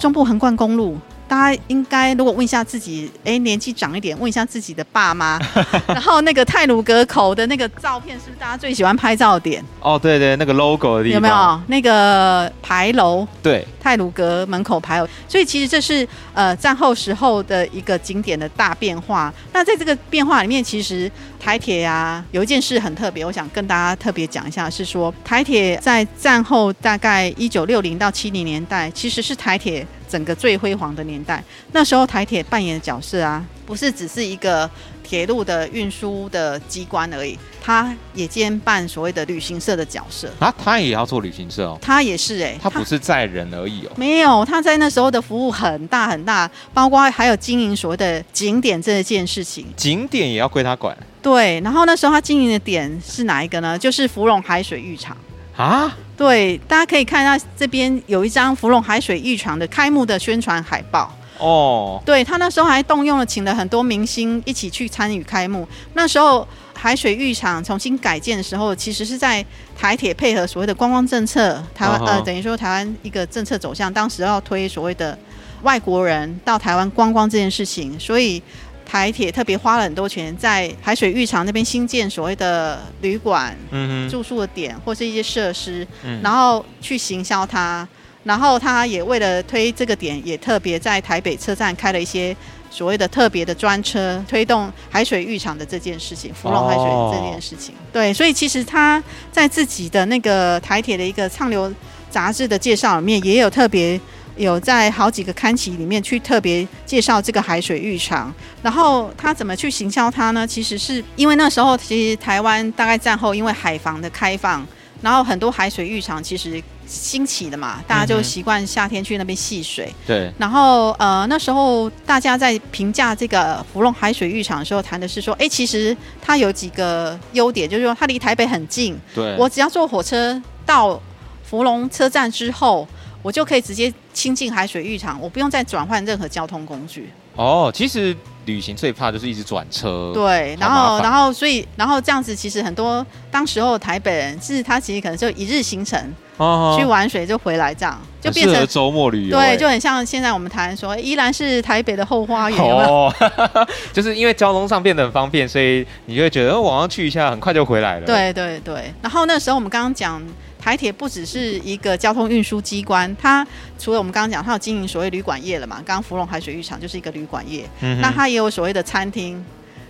[0.00, 0.98] 中部横贯公路。
[1.28, 5.38] 大家应该如果问一下自己，哎，年纪长一点，问一下自己的爸妈，
[5.88, 9.64] 然后那个泰鲁阁口的那个照片，是不是大家最喜欢拍照点？
[9.80, 13.26] 哦，对对，那个 logo 的地方有没有那个牌楼？
[13.42, 15.08] 对，泰鲁阁门口牌楼。
[15.28, 19.32] 所以其实这是呃战后时候的一个景点的大变化。
[19.52, 21.10] 那在这个变化里面，其实
[21.40, 29.86] 台铁啊有一件事很特别，我想跟大家特别讲一下，是说台铁在战后大概一九六零到七零年代，其实是台铁。
[30.08, 31.42] 整个最辉煌的年代，
[31.72, 34.68] 那时候台铁扮演的角色啊，不是只是一个
[35.02, 40.52] 铁路的运输的机关而已，它也兼办所谓的旅行社的角色啊。
[40.62, 50.96] 他也要做旅行社哦，他也是哎、欸，他不是载人而已哦，没有，他在那时候的服务很大很大，包括还有经营所谓的景点这件事情，景点也要归他管。
[51.22, 53.76] 对，然后那时候他经营的点是哪一个呢？
[53.76, 55.16] 就是芙蓉海水浴场。
[55.56, 61.98] 啊，对，大家可以看一下这边有一张芙蓉海水浴场的开幕的宣传海报哦。
[62.04, 65.66] 对，他那时候还动用了，请了很多明星一起去参与开幕。
[65.94, 69.42] 那时候海水浴场重新改建的时候，其实是在
[69.78, 72.04] 台铁配合所谓的观光政策，台湾、uh.
[72.04, 75.18] 呃等于说台湾一个政策走向，当时要推所谓的
[75.62, 78.42] 外国人到台湾观光这件事情，所以。
[78.86, 87.86] 台铁特别花了很多钱在海水浴场那边新建所谓的旅馆、嗯、住宿的点或是一些设施、嗯，然后去行销它。
[88.22, 92.36] 然后他也为了推这个点，也特别在台北车站开了一些
[92.70, 97.72] 所谓的特别的专车，推动海水浴场的这件事情，芙蓉海水这件事情。
[97.74, 101.72] 哦、对，所以其实他在自己的那个台铁的一个畅流
[102.10, 104.00] 杂志的介绍里面，也有特别。
[104.36, 108.32] 有在好几个刊期里面去特别介绍这个海水浴场，
[108.62, 110.46] 然后他怎么去行销它呢？
[110.46, 114.66] 其实是因为那时候其实台湾大概战后因为海防的开放，
[115.00, 119.90] 然后很多海水浴场其实兴起的嘛，大家就习惯夏天去那边戏水。
[120.06, 120.30] 对。
[120.38, 128.98] 然后呃那时候大家在评价这个芙蓉海水浴场的时候，谈的是说，哎，其实它有几个优点，就是说它离台北很近。
[129.14, 129.34] 对。
[129.38, 131.00] 我只要坐火车到
[131.42, 132.86] 芙蓉车站之后。
[133.22, 137.12] 我就可以直接亲近海水浴场，我不用再转换任何交通工具。
[137.34, 140.10] 哦，其实旅行最怕就是一直转车。
[140.14, 146.00] 对，然后，然后，所以，然后这样子，其实很多当时候台北人，是他其实可能就一日行程，
[146.38, 149.36] 哦，去玩水就回来，这样就变成周末旅游。
[149.36, 152.58] 对，就很像现在我们谈说，依然是台北的后花园。
[152.58, 153.12] 哦，
[153.92, 158.06] 就是因为交通上变得很方便，所以你就会觉得，哦，我要去一下，很快就回来了。
[158.06, 158.94] 对，对，对。
[159.02, 160.22] 然后那时候我们刚刚讲。
[160.66, 163.46] 台铁不只是一个交通运输机关，它
[163.78, 165.76] 除了我们刚刚讲，它有经营所谓旅馆业了嘛？
[165.86, 169.40] 刚刚芙蓉海水浴场就是一个旅馆业，嗯，那它也有所谓的餐厅，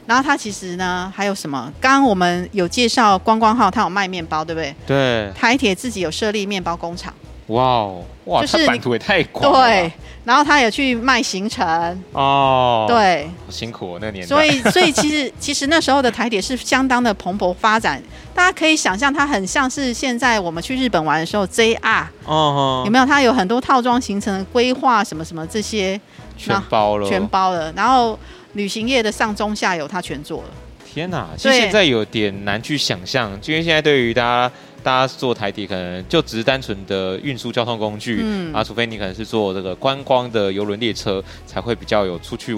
[0.05, 1.73] 然后它其实呢还有什么？
[1.81, 4.75] 刚刚我们有介绍观光号，它有卖面包，对不对？
[4.87, 5.33] 对。
[5.35, 7.11] 台铁自己有设立面包工厂。
[7.49, 9.69] 哇哦，哇，就是版图也太广了。
[9.69, 9.93] 对，
[10.25, 11.65] 然后他也去卖行程。
[12.13, 14.29] 哦，对，好辛苦哦，那个年代。
[14.29, 18.03] 所以，所以其实 其实那时候的台铁是相当的蓬勃发展。
[18.35, 22.05] 大家可以想象，它很像是现在我们去日本玩的时候，JR。
[22.25, 22.83] 哦。
[22.85, 23.07] 有没有？
[23.07, 26.01] 它有很多套装行程规划，什么什么这些。
[26.37, 27.09] 全包了。
[27.09, 27.73] 全包了。
[27.77, 28.19] 然后
[28.55, 30.49] 旅行业的上中下游，它全做了。
[30.93, 31.29] 天哪！
[31.37, 34.53] 其实现在有点难去想象，因为现在对于大家。
[34.87, 42.55] 大家坐台铁可能就只是单纯的运输交通工具，嗯，啊，除非你可能是坐这个观光的游轮列车，才会比较有出去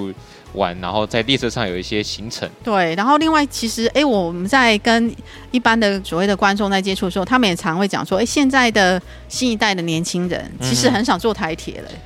[0.53, 2.47] 玩，然后在列车上有一些行程。
[2.63, 5.11] 对，然后另外其实，哎，我们在跟
[5.53, 11.99] 一般的所谓的观众在接触的时候，他们也常会讲说，哎，现在的新一代的年轻人其实很少坐台铁了，嗯，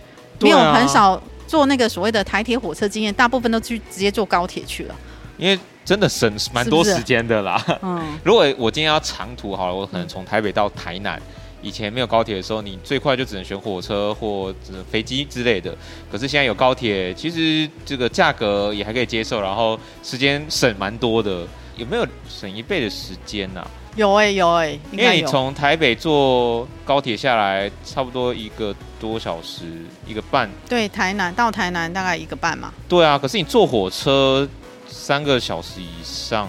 [0.43, 4.95] 没有很少坐那个所谓的台铁火车经验，大部分都去直接坐高铁去了，
[5.43, 5.59] 因为。
[5.85, 7.59] 真的省蛮多时间的啦。
[7.59, 11.21] 是是嗯， 如果我今天要长途好了，我可能从台北到台南，
[11.61, 15.77] 以前没有高铁的时候，你最快就只能选火车或者飞机之类的。
[16.09, 21.45] 可是现在有高铁，其实这个价格也还可以接受，然后时间省蛮多的。
[21.77, 23.67] 有没有省一倍的时间呢、啊？
[23.97, 29.65] 有哎、欸，有哎、欸，因为你从台北坐高铁下来，差不多一个多小时，
[30.07, 30.49] 一个半。
[30.69, 32.73] 对，台南到台南大概一个半嘛。
[32.89, 34.49] 对啊，可是你坐火车。
[34.93, 36.49] 三个小时以上，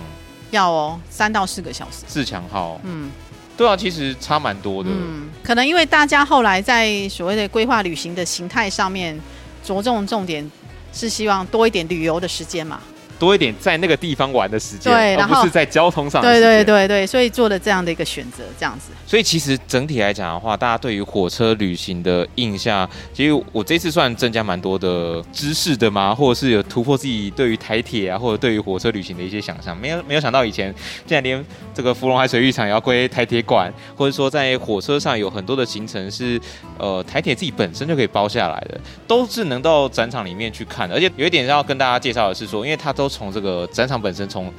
[0.52, 2.04] 要哦，三到四个小时。
[2.06, 3.10] 自强号，嗯，
[3.56, 4.89] 对啊，其实差蛮多的。
[4.91, 9.20] 嗯，可能因为大家后来在所谓的规划旅行的形态上面，
[9.64, 10.52] 着重重点
[10.91, 12.82] 是希望多一点旅游的时间嘛。
[13.24, 16.28] 多一点在那个地方玩的时间，对，而不是在交通上的。
[16.28, 18.91] 对对对对，所以做了这样的一个选择，这样子。
[19.07, 29.78] 所以其实整体来讲的话，大家对于火车旅行的印象，其实我这次算增加蛮多的知识的嘛，或者是有突破自己对于台铁啊，或者对于火车旅行的一些想象。
[29.80, 30.74] 没有没有想到以前
[31.05, 31.43] 竟然连
[31.74, 36.39] 这个芙蓉海水浴场也要归台铁管，或者说在火车上有很多的行程是
[36.78, 40.95] 呃台铁自己本身就可以包下来的，都是能到展场里面去看的。
[40.95, 44.51] 而且有一点要跟大家介绍的是说，因为它都从这个展场本身从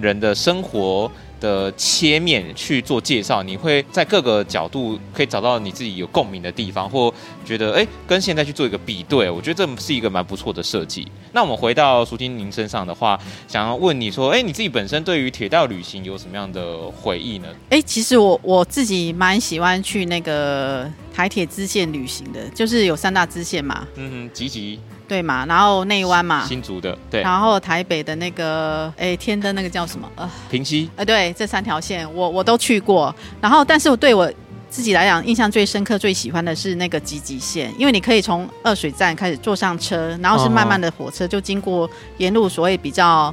[0.00, 7.12] 人的生活的切面去做介绍，你会在各个角度可以找到你自己有共鸣的地方，或
[7.44, 11.06] 觉得哎，跟现在去做一个比对，我觉得这是一个蛮不错的设计。
[11.32, 17.48] 那我们回到苏金您身上的话，想要问你说，哎，你自己本身对于铁道旅行有什么样的回忆呢？
[17.70, 24.80] 哎，其实我我自己蛮喜欢去那个台铁支线旅行的，就是有三大支线嘛，嗯哼，集集。
[25.08, 30.10] 对嘛，然后内湾嘛，新竹的，对，然后台北的那个，哎，天灯那个叫什么？
[30.16, 33.14] 呃，平溪，呃，对，这三条线我我都去过。
[33.40, 34.30] 然后，但是我对我
[34.68, 41.88] 自己来讲，印象最深刻、最喜欢的是那个集集线，因为你可以从二水站开始坐上车，然后是慢慢的火车，就经过
[42.18, 43.32] 沿路所谓比较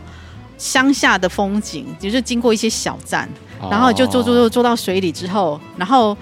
[0.58, 3.28] 乡下的风景，就是经过一些小站，
[3.70, 6.16] 然后就坐坐坐坐到水里之后，然后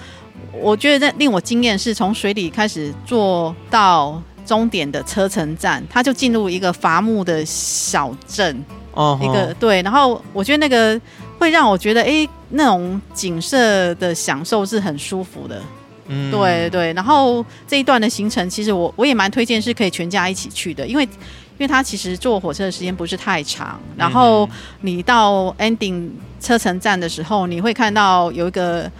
[0.53, 4.21] 我觉得令我惊艳是从水里开始坐到。
[4.45, 8.63] 终点的车城站，它就进入一个伐木的小镇
[8.93, 9.23] ，uh huh.
[9.23, 10.99] 一个对，然后我觉得那个
[11.39, 15.61] 会让我觉得，哎，那种景色的享受是很舒服的，
[16.07, 16.93] 嗯，对对。
[16.93, 24.49] 然后这一段的行程，其实我我也蛮推荐是可以全家一起去的，因为因为它其实坐火车的时间不是太长，然后
[24.81, 28.91] 你到 ending 车城站的时候，你会看到有一个。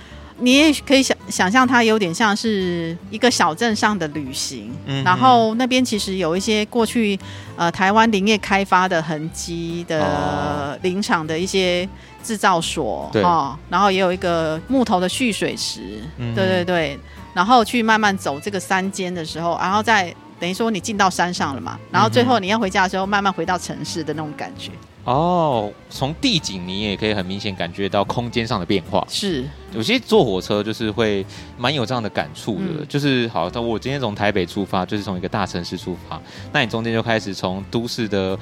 [0.41, 7.17] 你也可以想想象，它有点像是一个小镇上的旅行，嗯、然后那边其实有一些过去
[7.55, 11.87] 呃台湾林业开发的痕迹的林场的一些
[12.23, 13.21] 制造所，对。
[13.23, 16.99] 哦，然后也有一个木头的蓄水池，嗯、对对对，
[17.33, 24.71] 然后去慢慢走这个山间的时候，然后再等于说你进到山上了嘛，然后最后你要回家的时候，慢慢回到城市的那种感觉。
[25.03, 29.03] 哦，从地景你也可以很明显感觉到空间上的变化。
[29.09, 29.43] 是，
[29.73, 31.25] 有些坐火车就是会
[31.57, 36.21] 蛮有这样的感触的，嗯、就是好，那我今天从台北出发，就是从一个大城市出发，
[36.53, 38.37] 那你中间就开始从都市的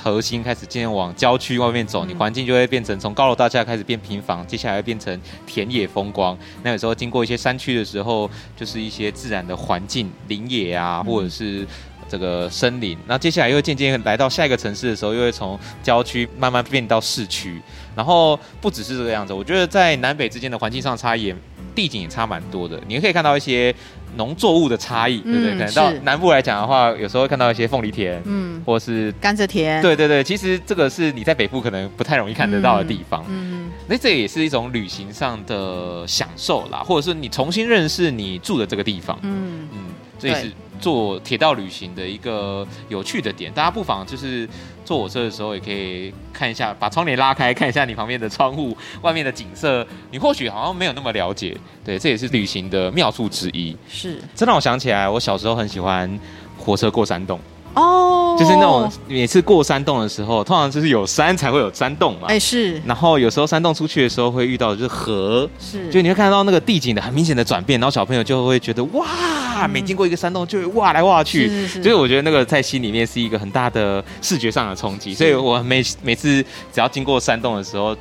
[0.00, 6.38] 核心开始渐渐往郊区外面走，嗯、你环境就会变成从高楼大厦开始变平房，接下来变成田野风光。
[6.62, 11.66] 那有时候经过一些山区的时候，就是一些自然的环境，林野啊，或者是。
[12.08, 17.60] 这个森林，那接下来又会渐渐来到下一个城市的时候，又会从郊区慢慢变到市区，
[17.94, 21.34] 然后不只是这个样子，我觉得在南北之间的环境上差异，
[21.74, 22.80] 地景也差蛮多的。
[22.86, 23.74] 你可以看到一些
[24.16, 25.58] 农作物的差异，嗯、对不对？
[25.58, 30.22] 可能到南部来讲的话，有时候会看到一些凤梨田，嗯，或是甘蔗田，对对对。
[30.22, 39.78] 其实这个是你在北部可能不太容易看得到的地方，嗯，那这也是一种旅行上的享受啦，或者是你重新认识你住的这个地方，嗯嗯，
[40.18, 40.52] 这也是。
[40.80, 44.48] 坐铁道旅行的一个有趣的点，大家不妨就是
[44.84, 49.86] 坐火车的时候，也可以看一下，把窗帘拉开，看一下你旁边的窗户外面的景色。
[50.10, 53.76] 你或许好像没有那么了解，对，这也是旅行的妙处之一。
[53.88, 56.18] 是，这让我想起来，我小时候很喜欢
[56.58, 57.40] 火车过山洞。
[57.76, 62.26] 哦，oh, 就是那种每次过山洞的时候，通常就是有山才会有山洞嘛。
[62.28, 62.80] 哎，是。
[62.86, 65.88] 然后有时候山洞出去的时候会遇到的就是河，是。
[65.90, 71.48] 就你会看到那个地景的很明显的转变，然后小朋友就会觉得哇，每经过一个山洞就会哇来哇去。
[71.48, 71.82] 是是是。
[71.82, 75.12] 所以我觉得那个在心里面是一个很大的视觉上的冲击。
[75.12, 77.94] 所以我每每次只要经过山洞的时候。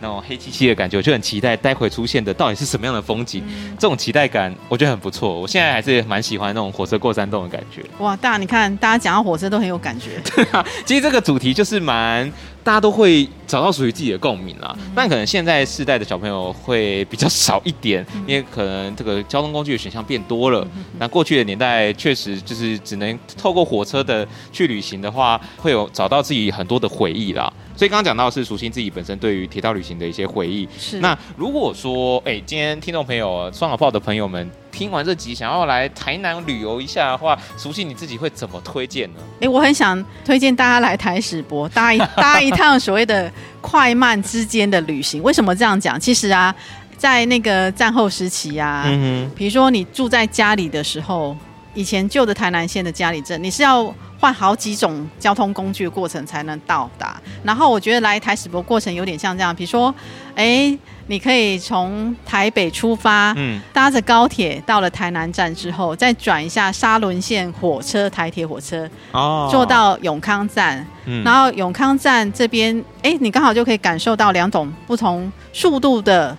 [0.00, 3.42] 那种黑漆漆的感觉，我就很期待待会出现的到底是什么样的风景。
[3.48, 5.40] 嗯、这种期待感，我觉得很不错。
[5.40, 7.82] 我现在还是蛮喜欢那种火车过山洞的感觉。
[7.98, 10.20] 哇，大家你看，大家讲到火车都很有感觉。
[10.34, 12.32] 对啊，其实这个主题就是蛮。
[12.68, 20.60] 大家都会找到属于自己的共鸣啦，嗯、但可能现在世代的小朋友会比较少一点，嗯、因为可能这个交通工具的选项变多了。
[20.76, 27.50] 嗯、那过去的年代确实就是只能透过火车的去旅行的话，会有找到自己很多的回忆啦。
[27.74, 30.68] 所以刚刚讲到是熟悉自己本身对于铁道旅行的一些回忆。
[30.78, 31.00] 是。
[31.00, 34.46] 那如果说，哎，今天听众朋友、双响炮的朋友们。
[34.70, 39.20] 听完这集，想要来台南旅游一下的话，熟悉你自己会怎么推荐呢？
[39.40, 45.22] 哎，我很想推荐大家来台史博搭一 搭一趟所谓的快慢之间的旅行。
[45.22, 45.98] 为什么这样讲？
[45.98, 46.54] 其实啊，
[46.96, 51.36] 在那个战后时期啊，嗯哼，比如说你住在家里的时候，
[51.74, 57.20] 以前旧的台南县的家里镇，你是要换好几种交通工具的过程才能到达。
[57.42, 59.94] 然后我觉得来台史博过程有点像这样，比如说，
[60.34, 60.78] 哎。
[61.08, 76.36] 你可以从台北出发，嗯，搭着高铁到了台南站之后，再转一下沙仑线火车、台铁火车，哦，坐到永康站，嗯，然后永康站这边，哎，你刚好就可以感受到两种不同速度的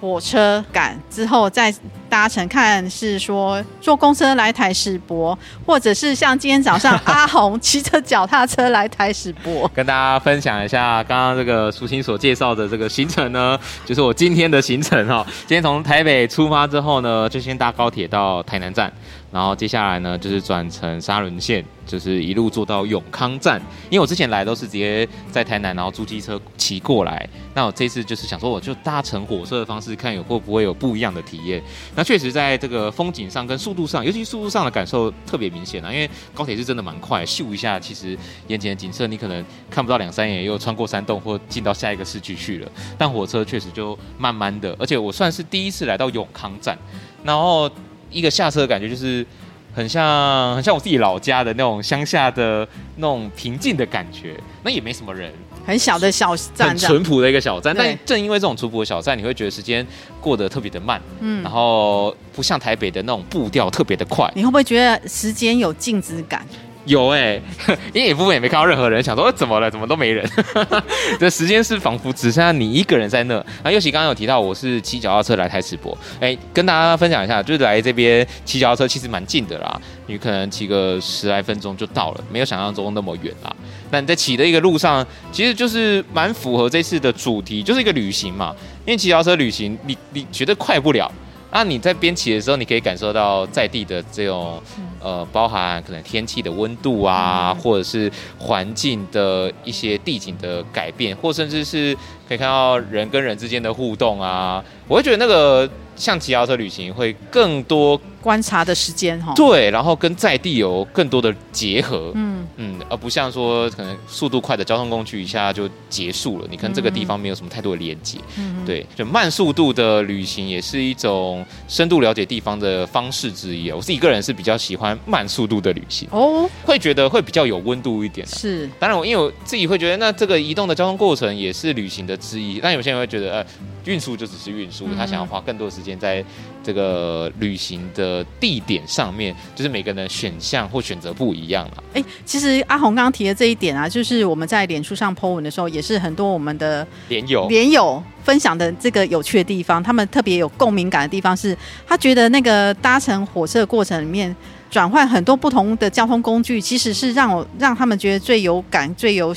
[0.00, 1.72] 火车感，嗯、之后再
[2.08, 14.00] 搭乘看是说坐公车来台史博，或者是像今天早上阿红骑着脚踏车来台史博，跟大家分享一下刚刚这个淑清所介绍的这个行程呢， 就是。
[14.00, 18.90] 我今天的行程哈，今天从台北出发之后呢，就先搭高铁到台南站，
[19.32, 23.60] 然后接下来呢就是转乘沙仑线，就是一路坐到永康站。
[23.88, 27.28] 因为我之前来都是直接在台南，然后租机车骑过来。
[27.54, 31.62] 那我这次就是想说，我就搭乘火车的方式，看有会不会有不一样的体验。
[31.94, 35.92] 那确实在这个风景上跟速度上，尤其速度上的感受特别明显啊。
[35.92, 38.16] 因为高铁是真的蛮快，咻一下，其实
[38.48, 42.70] 眼前的景色你可能看不到两三眼，又穿过山洞或进到下一个市区去了。
[42.98, 46.76] 但火车确实就慢慢的，而且我算是第一次来到永康站，
[47.22, 47.70] 然后
[48.10, 49.24] 一个下车的感觉就是。
[49.72, 54.34] 很像很像我自己老家的那种乡下的那种平静的感觉，
[54.64, 55.32] 那也没什么人，
[55.64, 57.72] 很小的小站，很淳朴的一个小站。
[57.78, 59.86] 但正因为这种淳朴的小站，你会觉得时间
[60.20, 64.28] 过得特别的慢，嗯，然后不像台北的那种步调特别的快。
[64.34, 66.44] 你会不会觉得时间有静止感？
[66.86, 67.40] 有哎、
[67.92, 70.28] 因为部分也没看到任何人，想说、怎么了，怎么都没人。
[71.20, 73.44] 这时间是仿佛只剩下你一个人在那。
[73.62, 83.54] 那尤其刚刚有提到，我是骑脚踏车来台史博，哎、跟大家分享一下，就是来这边骑脚踏车其实蛮近的啦，你可能骑个十来分钟就到了，没有想象中那么远啦。
[83.90, 88.54] 那你在骑的一个路上，其实就是蛮符合这次的主题，就是一个旅行嘛。
[88.86, 91.10] 因为骑脚踏车旅行，你你绝对快不了。
[91.52, 94.62] 那你在边骑的时候，你可以感受到在地的这种。
[95.02, 101.96] 呃，包含可能天气的温度啊，或者是环境的一些地景的改变，或甚至是
[102.28, 105.66] 可以看到人跟人之间的互动啊，我会觉得那个。
[105.96, 112.29] 像骑脚踏车旅行会更多观察的时间哈，对，然后跟在地有更多的结合，嗯
[112.62, 123.70] 嗯，而不像说可能速度快的交通工具一下就结束了，你跟这个地方没有什么太多的连接，嗯，对，就慢速度的旅行也是一种深度了解地方的方式之一。
[123.72, 128.26] 我自己个人是比较喜欢慢速度的旅行哦，会觉得会比较有温度一点。
[128.26, 132.60] 是，当然我因为我自己会觉得，那这个移动的交通过程也是旅行的之一。
[132.62, 133.46] 但有些人会觉得，呃，
[133.84, 135.98] 运输就只是运输，他想要花更多的时间。
[135.98, 136.24] 在
[136.62, 141.84] 这个旅行的地点上面，就是每个人的选项或选择不一样了。
[141.94, 149.82] 哎，其实阿红刚刚提的这一点啊，就是我们在脸书上 po 文的时候，也是很多我们的脸友脸友分享的这个有趣的地方。
[149.82, 151.56] 他们特别有共鸣感的地方是，
[151.86, 154.34] 他觉得那个搭乘火车的过程里面，
[154.70, 159.34] 转换很多不同的交通工具，其实是让我让他们觉得最有感、最有。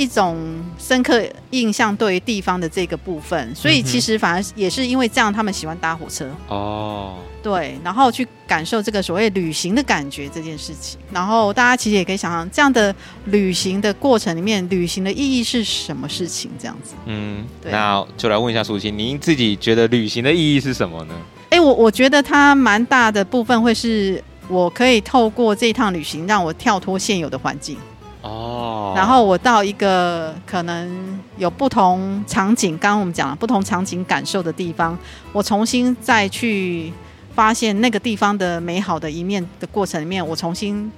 [0.00, 7.16] 一种深刻印象对于地方的这个部分，所以其实反而也是因为这样，他们喜欢搭火车哦。
[7.42, 10.98] 对，然后去感受这个所谓旅行的感觉这件事情。
[11.12, 12.94] 然后大家其实也可以想想，这样的
[13.26, 16.50] 旅行的过程里面，旅行的意义是什么事情？
[16.58, 16.94] 这样子。
[17.04, 17.70] 嗯，对。
[17.70, 21.14] 那就来问一下淑清，您自己觉得旅行的意义是什么呢？
[21.50, 27.76] 哎，我我觉得它蛮大的部分会是我可以透过这一趟旅行，让我跳脱现有的环境。
[28.30, 34.96] 哦，然后我到一个可能有不同场景，刚刚我们讲了不同场景感受的地方，
[35.32, 36.92] 我重新再去
[37.34, 40.90] 发现那个地方的美好的一面的过程里面，我重新。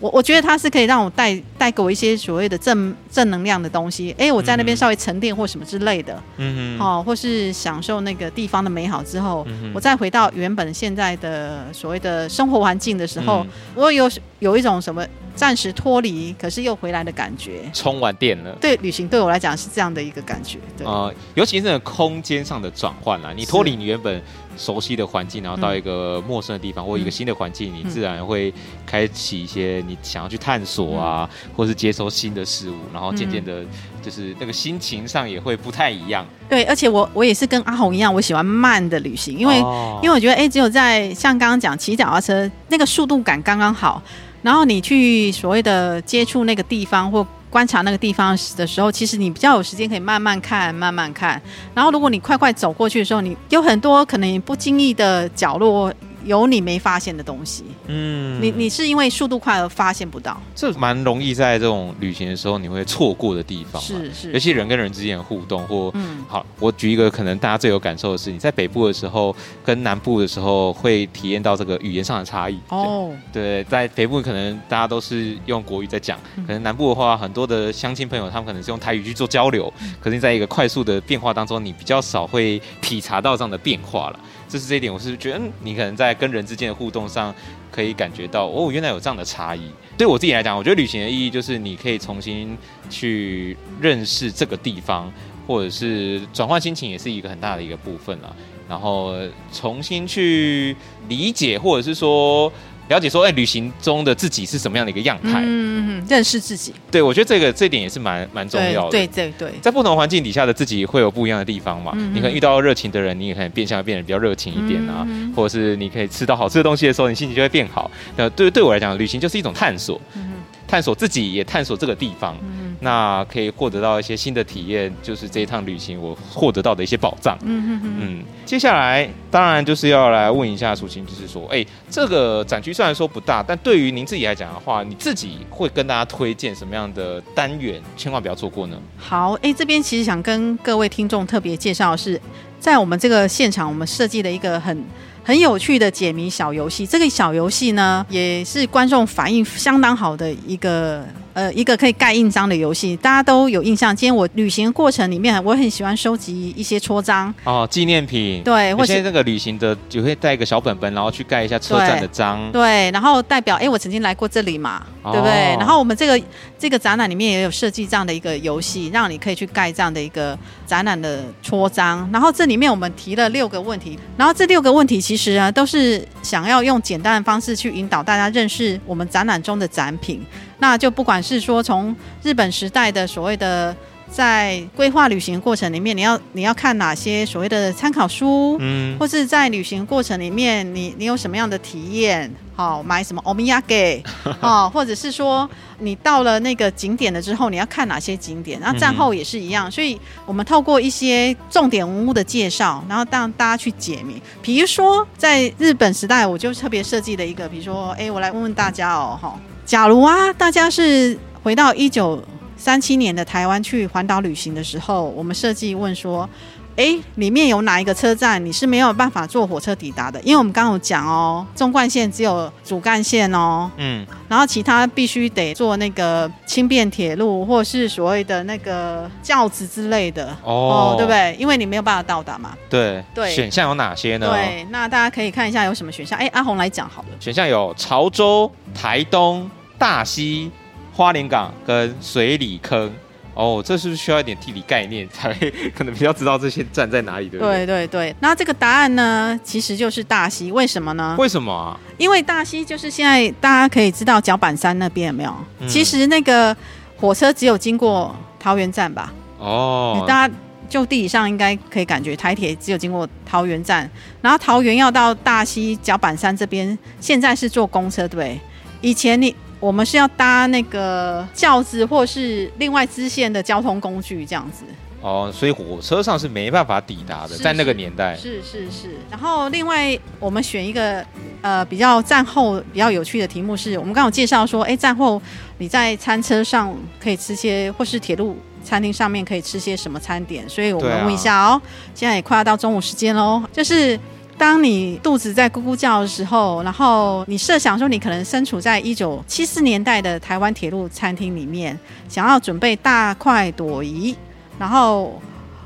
[0.00, 14.10] 我我觉得它是可以让我带带给我一些所谓的正正能量的东西，哎，我在那边稍微沉淀或什么之类的，嗯哼，哦，或是享受那个地方的美好之后，嗯、我再回到原本现在的所谓的生活环境的时候，嗯、我有
[14.40, 18.52] 有一种什么暂时脱离，可是又回来的感觉，充完电了。
[18.60, 24.22] 对，旅行对我来讲是这样的一个感觉，对，呃，尤其是那个空间上的转换啦，你脱离你原本。
[24.54, 28.52] 熟悉的环境，然后到一个陌生的地方、嗯、或一个新的环境，你自然会
[28.84, 33.64] 开启一些你想要去探索啊，嗯、或是接收新的事物，然后渐渐的，
[34.02, 36.26] 就是那个心情上也会不太一样。
[36.50, 44.02] 对，而且我我也是跟阿红一样，我喜欢慢的旅行，因为、哦、因为我觉得，哎，只有在像刚刚讲骑脚踏车，那个速度感刚刚好，
[44.42, 47.26] 然后你去所谓的接触那个地方或。
[47.52, 51.38] 观察那个地方的时候，其实你比较有时间可以慢慢看，慢慢看。
[51.74, 55.92] 然后，如果你快快走过去的时候，你有很多可能不经意的角落，
[56.24, 57.64] 有你没发现的东西。
[57.86, 63.80] 嗯，你你是因为速度快而发现不到，这蛮容易在这种旅行的时候你会错过的地方。
[63.80, 72.58] 是是，尤其人跟人之间的互动或嗯，好，我举一个可能大家最有感受的是，你在北部的时候跟南部的时候会体验到这个语言上的差异。
[72.68, 84.20] 哦，对，在北部可能大家都是用国语在讲，可能南部的话，很多的乡亲朋友他们可能是用台语去做交流，可是你在一个快速的变化当中，你比较少会体察到这样的变化了。
[84.52, 87.34] 这是这一点，我是觉得，嗯，你可能在跟人之间的互动上，
[87.70, 89.62] 可以感觉到，哦，原来有这样的差异。
[89.96, 92.54] 对我自己来讲，我觉得旅行的意义就是你可以重新
[92.90, 95.10] 去认识这个地方，
[95.46, 98.36] 或者是转换心情，也是一个很大的一个部分了。
[98.68, 99.14] 然后
[99.50, 100.76] 重新去
[101.08, 102.52] 理解，或者是说。
[102.92, 105.42] 了解说，哎，旅行中的自己是什么样的一个样态？
[105.44, 106.72] 嗯，认识自己。
[106.90, 108.90] 对，我觉得这个这一点也是蛮蛮重要的。
[108.90, 111.92] 对对对，在不同环境底下的自己会有不一样的地方嘛。
[111.96, 115.04] 嗯、你可能遇到热情的人，你也可能变相变得比较热情一点啊。
[115.08, 117.90] 嗯、或者是你可以吃到好吃的东西的时候，你心情就会变好。
[118.16, 120.00] 那对对我来讲，旅行就是一种探索。
[120.14, 120.31] 嗯
[120.72, 127.36] 探索自己，也探索这个地方，嗯、那可以获得到一些新的体验，就是这一趟旅行我获得到的一些宝藏。
[127.42, 128.24] 嗯嗯嗯，嗯。
[128.46, 138.78] 接下来当然就是要来问一下淑卿，就是说，哎、欸，这个展区虽然说不大，但对于您自己来讲的话，你自己会跟大家推荐什么样的单元，千万不要错过呢？
[138.96, 142.18] 好，哎、欸，这边其实想跟各位听众特别介绍的是，
[142.58, 144.82] 在我们这个现场，我们设计的一个很。
[145.22, 151.04] 很有趣的解谜小游戏，这个小游戏呢，也是观众反应相当好的一个。
[151.34, 153.96] 呃，一个可以盖印章的游戏，大家都有印象。
[153.96, 158.42] 今天我旅行的过程里面，我很喜欢收集一些戳章哦，纪念品。
[158.44, 162.52] 对，或者那个旅行的就会带一个小本本，然后去盖一下车站的章。
[162.52, 165.56] 对，然后代表哎，我曾经来过这里嘛，哦、对不对？
[165.58, 166.22] 然后我们这个
[166.62, 172.08] 这个展览里面也有设计这样的一个游戏，让你可以去盖这样的一个展览的戳章。
[172.12, 180.24] 然后这里面我们提了六个问题，然后这六个问题其实啊，都是想要用简单的方式去引导大家认识我们展览中的展品。
[180.60, 181.92] 那就不管是说从
[182.22, 183.76] 日本时代的所谓的
[184.12, 192.30] 在规划旅行过程里面，你要你要看哪些所谓的参考书，嗯，或是在旅行过程里面你，你你有什么样的体验？
[192.54, 194.02] 好，买什么欧米亚给？
[194.40, 195.48] 哦，或者是说
[195.78, 198.60] 你到了那个景点了之后，你要看哪些景点？
[198.60, 204.20] 然后战后也是一样，所以我们透过一些重点文物的介绍，然后让大家去解谜。
[204.42, 209.34] 比如说在日本时代，我就特别设计了一个，比如说，哎，我来问问大家哦，哈。
[209.64, 212.22] 假如啊，大家是回到一九
[212.62, 216.28] 三七年的台湾去环岛旅行的时候，我们设计问说，
[216.76, 220.20] 哎，里面有哪一个车站你是没有办法坐火车抵达的？
[220.20, 231.34] 因为我们刚刚有讲哦，纵贯线只有主干线哦，嗯，然后其他必须得坐那个轻便铁路或是所谓的那个轿子之类的哦，哦，对不对？
[231.40, 232.56] 因为你没有办法到达嘛。
[232.70, 234.30] 对对，选项有哪些呢？
[234.30, 236.16] 对，那大家可以看一下有什么选项。
[236.16, 237.08] 哎，阿红来讲好了。
[237.18, 239.50] 选项有潮州、台东。
[239.78, 240.48] 大溪、
[240.92, 242.92] 花莲港跟水里坑，
[243.32, 245.32] 哦，这是不是需要一点地理概念才
[245.74, 247.30] 可能比较知道这些站在哪里？
[247.30, 247.64] 对不对？
[247.64, 248.16] 对对对。
[248.20, 250.52] 那这个答案呢，其实就是大溪。
[250.52, 251.16] 为什么呢？
[251.18, 251.80] 为什么啊？
[251.96, 255.34] 因为大溪就是现在大家可以知道脚板山那边有没有？
[255.60, 256.54] 嗯、其实那个
[256.98, 259.10] 火车只有经过桃园站吧？
[259.38, 260.34] 哦，大家
[260.68, 263.90] 就地理上应该可以感觉台铁只有经过桃园站，
[264.20, 268.38] 然后桃园要到大溪脚板山这边，现在是坐公车对？
[268.82, 269.34] 以前你。
[269.62, 274.64] 我们是要搭那个轿子，或是另外支线的交通工具这样子。
[275.00, 278.16] 哦，所以火车上是没办法抵达的，在那个年代。
[278.16, 278.96] 是是是。
[279.08, 281.04] 然后另外我们选一个
[281.42, 285.22] 呃比较战后比较有趣的题目是，我们刚刚有介绍说，哎，战后
[285.58, 290.48] 你在餐车上可以吃些，或是铁路餐厅上面可以吃些什么餐点？
[290.48, 291.62] 所以我们问一下哦，啊、
[291.94, 293.96] 现在也快要到中午时间喽，就是。
[294.42, 301.78] 当你肚子在咕咕叫的时候，然后你设想说你可能身处在一九七四年代的台湾铁路餐厅里面，
[302.08, 304.16] 想要准备大快朵颐，
[304.58, 305.22] 然后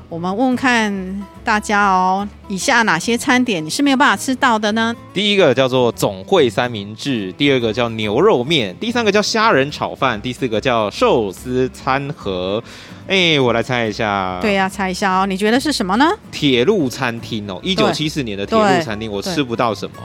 [0.09, 4.95] 我们问问看大家哦，以下哪些餐点你是没有办法吃到的呢？
[5.13, 12.63] 第一个叫做总汇三明治，第二个叫牛肉面，第三个叫虾仁炒饭，第四个叫寿司餐盒。
[13.05, 14.39] 哎、欸，我来猜一下。
[14.41, 15.25] 对呀、啊，猜一下哦。
[15.25, 16.09] 你觉得是什么呢？
[16.31, 19.97] 铁路餐厅哦，一九七四年的铁路餐厅，我吃不到什么。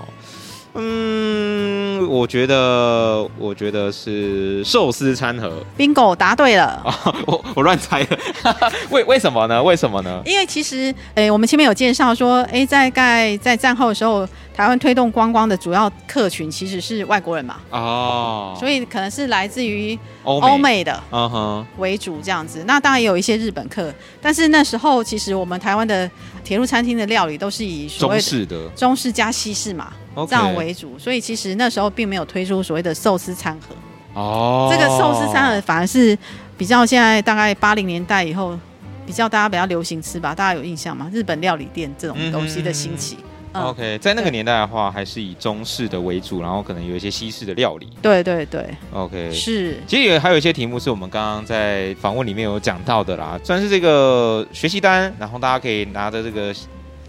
[0.74, 5.62] 嗯，我觉得，我觉得是寿司餐盒。
[5.76, 6.80] Bingo，答对了。
[6.84, 8.18] 哦、我我乱猜的。
[8.90, 9.62] 为为什么呢？
[9.62, 10.22] 为什么呢？
[10.24, 17.56] 因为其实，哎，我们前面有介绍说，哎，在盖在战后的时候，台湾推动观光的主要客群其实是外国人嘛。
[17.70, 18.56] 哦。
[18.58, 22.64] 所以可能是来自于欧美的，嗯哼，为主这样子。
[22.66, 23.92] 那当然也有一些日本客，
[24.22, 26.10] 但是那时候其实我们台湾的
[26.42, 29.92] 铁路餐厅的料理都是以所谓中式的中式加西式嘛。
[30.28, 33.74] 这样为主，所以其实那时候并没有推出所谓的寿司餐盒。
[34.14, 36.16] 哦，这个寿司餐盒反而是
[36.56, 38.58] 比较现在大概八零年代以后
[39.06, 41.10] 比较大家比较流行吃吧，大家有印象吗？
[41.12, 43.16] 日本料理店这种东西的兴起。
[43.52, 47.86] OK，在那个年代的话，还是以中式的为主，然后可能有一些西式的料理。
[48.00, 49.78] 对对对，OK，是。
[49.86, 56.54] 其实也还有一些题目是我们刚刚在访问里面有讲到的啦，算是这个学习单，然后大家可以拿着这个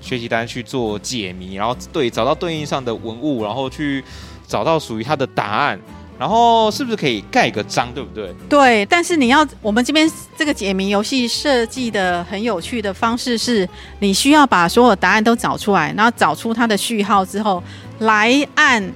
[0.03, 4.03] 学习单去做解谜，然后对找到对应上的文物，然后去
[4.47, 5.79] 找到属于它的答案。
[6.19, 8.33] 然后是不是可以盖个章，对不对？
[8.47, 13.67] 对，但是你要我们这边这个解谜游戏设计的很有趣的方式是，
[13.99, 17.61] 你需要把所有答案都找出来，然后找出它的序号之后，
[17.99, 18.93] 来按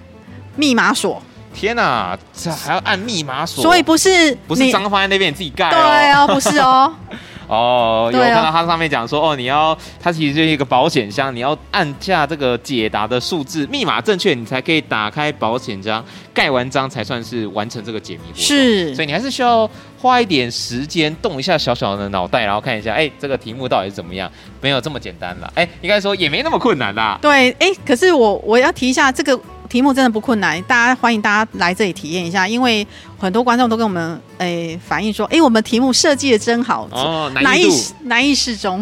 [0.56, 1.22] 密码锁。
[1.54, 3.64] 天哪，这还要按密码锁？
[3.64, 5.72] 所以不是不是章放在那边你自己盖哦？
[5.72, 6.94] 对哦，不是哦。
[7.48, 18.44] 哦，有看到它上面讲说，哦，你要它其实就是一个保险箱，你要按下这个解答的数字，密码正确，你才可以打开保险箱，盖完章才算是完成这个解谜活动。
[18.44, 19.70] 是，所以你还是需要
[20.00, 24.32] 花一点时间，动一下小小的脑袋，然后看一下，哎，这个题目到底是怎么样？
[24.62, 27.18] 没有这么简单啦，哎，应该说也没那么困难啦。
[27.22, 29.40] 对，哎，可是我我要提一下这个。
[29.68, 32.88] 题目真的不困难，大家欢迎大家来这里体验一下，因为
[33.20, 37.68] 很多观众都跟我们哎、欸、反映说，哎、欸，我们题目设计的真好，哦，难易
[38.04, 38.82] 难易适中，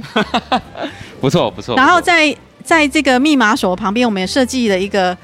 [1.20, 1.76] 不错不错。
[1.76, 5.18] 然后在在这个密码锁旁边，我们也设计了一个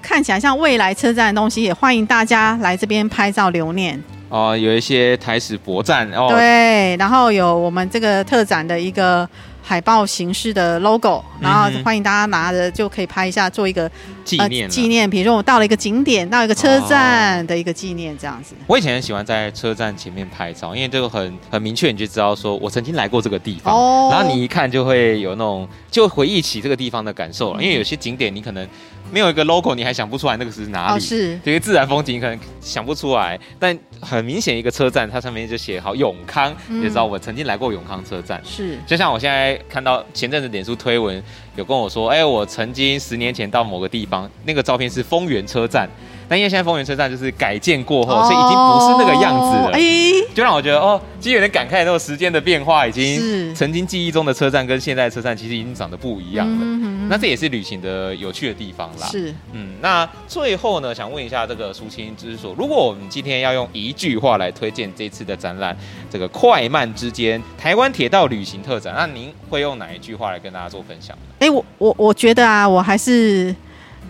[0.00, 4.00] 看起来像未来车站的东西，也欢迎大家来这边拍照留念。
[4.30, 9.28] 哦，有一些台史博站哦，对，然后有我们这个特展的一个。
[9.70, 13.88] 海报形式的 logo，然后欢迎大家拿着就可以拍一下，做一个
[14.24, 15.08] 纪念纪念。
[15.08, 18.56] 比如说我到了一个景点，到一个车站的一个纪念，这样子。
[18.66, 23.72] 我以前很喜欢在车站前面拍照，因为这个很很明确，你就知道说我曾经来过这个地方。
[24.10, 27.62] 然后你一看就会有那种，就回忆起这个地方的感受了。
[27.62, 28.66] 因为有些景点你可能
[29.12, 31.00] 没有一个 logo，你还想不出来那个是哪里。
[31.00, 38.42] 是这些自然风景你可能想不出来，但很明显一个车站，它上面就写好永康，你就知道我曾经来过永康车站。
[38.44, 39.59] 是，就像我现在。
[39.68, 41.22] 看到前阵子脸书推文
[41.56, 45.88] 有跟我说，哎，我曾经十年前到某个地方，那个照片是丰原车站，
[46.28, 49.80] 但因为现在丰原车站就是改建过后，所以已经不是那个样子了，哎，
[50.34, 56.66] 就让我觉得哦，其实有点感慨，那个时间的变化已经曾经记忆中的车站跟现在的车站其实已经长得不一样了。
[57.10, 59.08] 那这也是旅行的有趣的地方啦。
[59.08, 65.76] 是，嗯，那最后呢，想问一下这个苏青，就是说，如果我们今天要用一句话来推荐这次的展览，
[66.08, 71.22] 这个快慢之间台湾铁道旅行特展，那您会用哪一句话来跟大家做分享呢？
[71.40, 73.52] 哎、欸，我我我觉得啊，我还是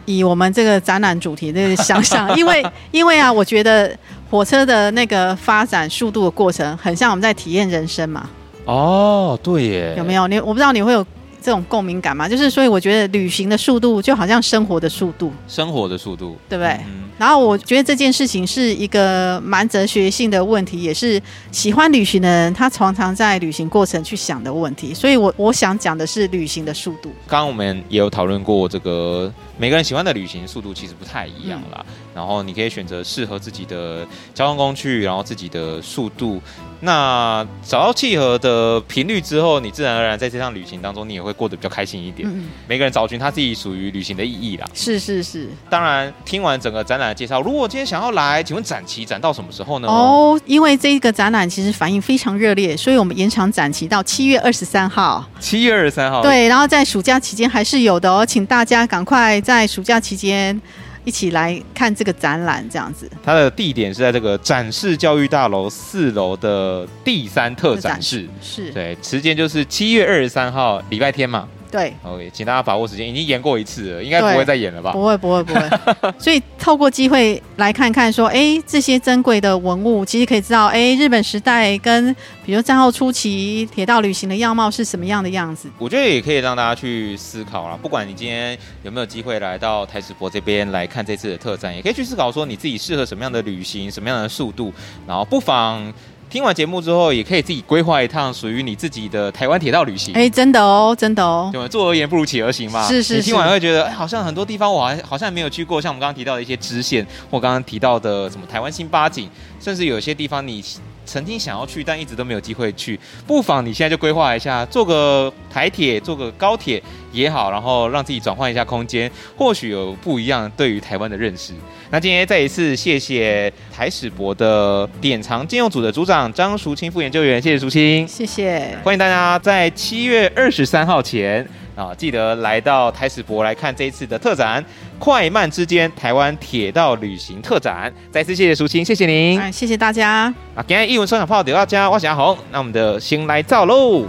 [0.04, 3.96] 以我们这个展览主题的想想，因为因为啊，我觉得
[4.30, 8.28] 火车的那个发展速度的过程，很像我们在体验人生嘛。
[8.66, 10.28] 哦，对耶，有没有？
[10.28, 11.06] 你我不知道你会有。
[11.42, 16.72] 这种共鸣感嘛，就是所以我觉得旅行的速度就好像生活的速度，生活的速度，对不对？
[16.86, 21.20] 嗯、然后我觉得这件事情是一个蛮哲学性的问题，也是
[21.50, 24.92] 喜欢旅行的人他常常在旅行过程去想的问题。
[24.92, 27.10] 所以我我想讲的是旅行的速度。
[27.26, 31.84] 刚刚我们也有讨论过，这个每个人喜欢的旅行速度其实不太一样啦。
[31.88, 36.38] 嗯、然后你可以选择适合自己的交通工具，然后自己的速度。
[36.80, 42.28] 那找到契合的频率之后，你自然而然在这趟旅行当中，你也会过得比较开心一点。
[42.30, 44.66] 嗯，每个人找寻他自己属于旅行的意义啦。
[44.74, 45.48] 是是是。
[45.70, 49.88] 当然，听完整个展览的介绍，如果今天想要来，请问展期展到什么时候呢？
[49.88, 55.24] 哦，因为这个展览其实反应非常热烈，所以我们延长展期到七月二十三号。
[55.38, 56.20] 七月二十三号。
[56.20, 60.60] 对，然后在暑假期间还是有的哦，请大家赶快在暑假期间。
[61.04, 63.10] 一起来看这个展览，这样子。
[63.22, 71.48] 它的地点是在这个展示教育大楼四楼的第三特展室，是对，时间就是七月二十三号礼拜天嘛。
[71.70, 74.92] 对，OK，请大家把握时间，已经演过一次了，应该不会再演了吧？
[74.92, 75.60] 不会，不会，不会。
[76.18, 82.14] 所以透过机会来看看，说，哎，这些珍贵的文物，其实可以知道，哎，日本时代跟
[82.44, 85.70] 比如战后初期铁道旅行的样貌是什么样的样子。
[85.78, 94.72] 我觉得也可以让大家去思考啦，不管你今天有没有机会来到台史博这边来看这次的特展，也可以去思考说你自己适合什么样的旅行，什么样的速度，
[95.06, 95.92] 然后不妨。
[96.30, 100.14] 听完节目之后，也可以自己规划一趟属于你自己的台湾铁道旅行。
[100.14, 101.50] 哎，真的哦，真的哦。
[101.52, 102.86] 对，坐而言不如起而行嘛。
[102.86, 103.16] 是是是。
[103.16, 109.28] 你听完会觉得，哎，好像很多地方我还好像没有去过，像我们刚刚提到的一些支线，或刚刚提到的什么台湾新八景，
[109.58, 110.64] 甚至有些地方你
[111.04, 121.54] 曾经想要去，但一直都没有机会去，不妨你现在就规划一下，坐个台铁，坐个高铁也好，然后让自己转换一下空间，或许有不一样对于台湾的认识。
[121.92, 134.62] 那今天再一次谢谢台史博的典藏禁用组的组长张淑清副研究员，谢谢淑清，谢谢，欢迎大家在七月二十三号前啊，记得来到台史博来看这一次的特展
[135.00, 137.90] 《快慢之间台湾铁道旅行特展》。
[138.12, 140.32] 再次谢谢淑清，谢谢您，哎，谢谢大家。
[140.54, 144.04] 啊，今天艺文双响炮，就到家，我是阿红，那我们的先来造喽。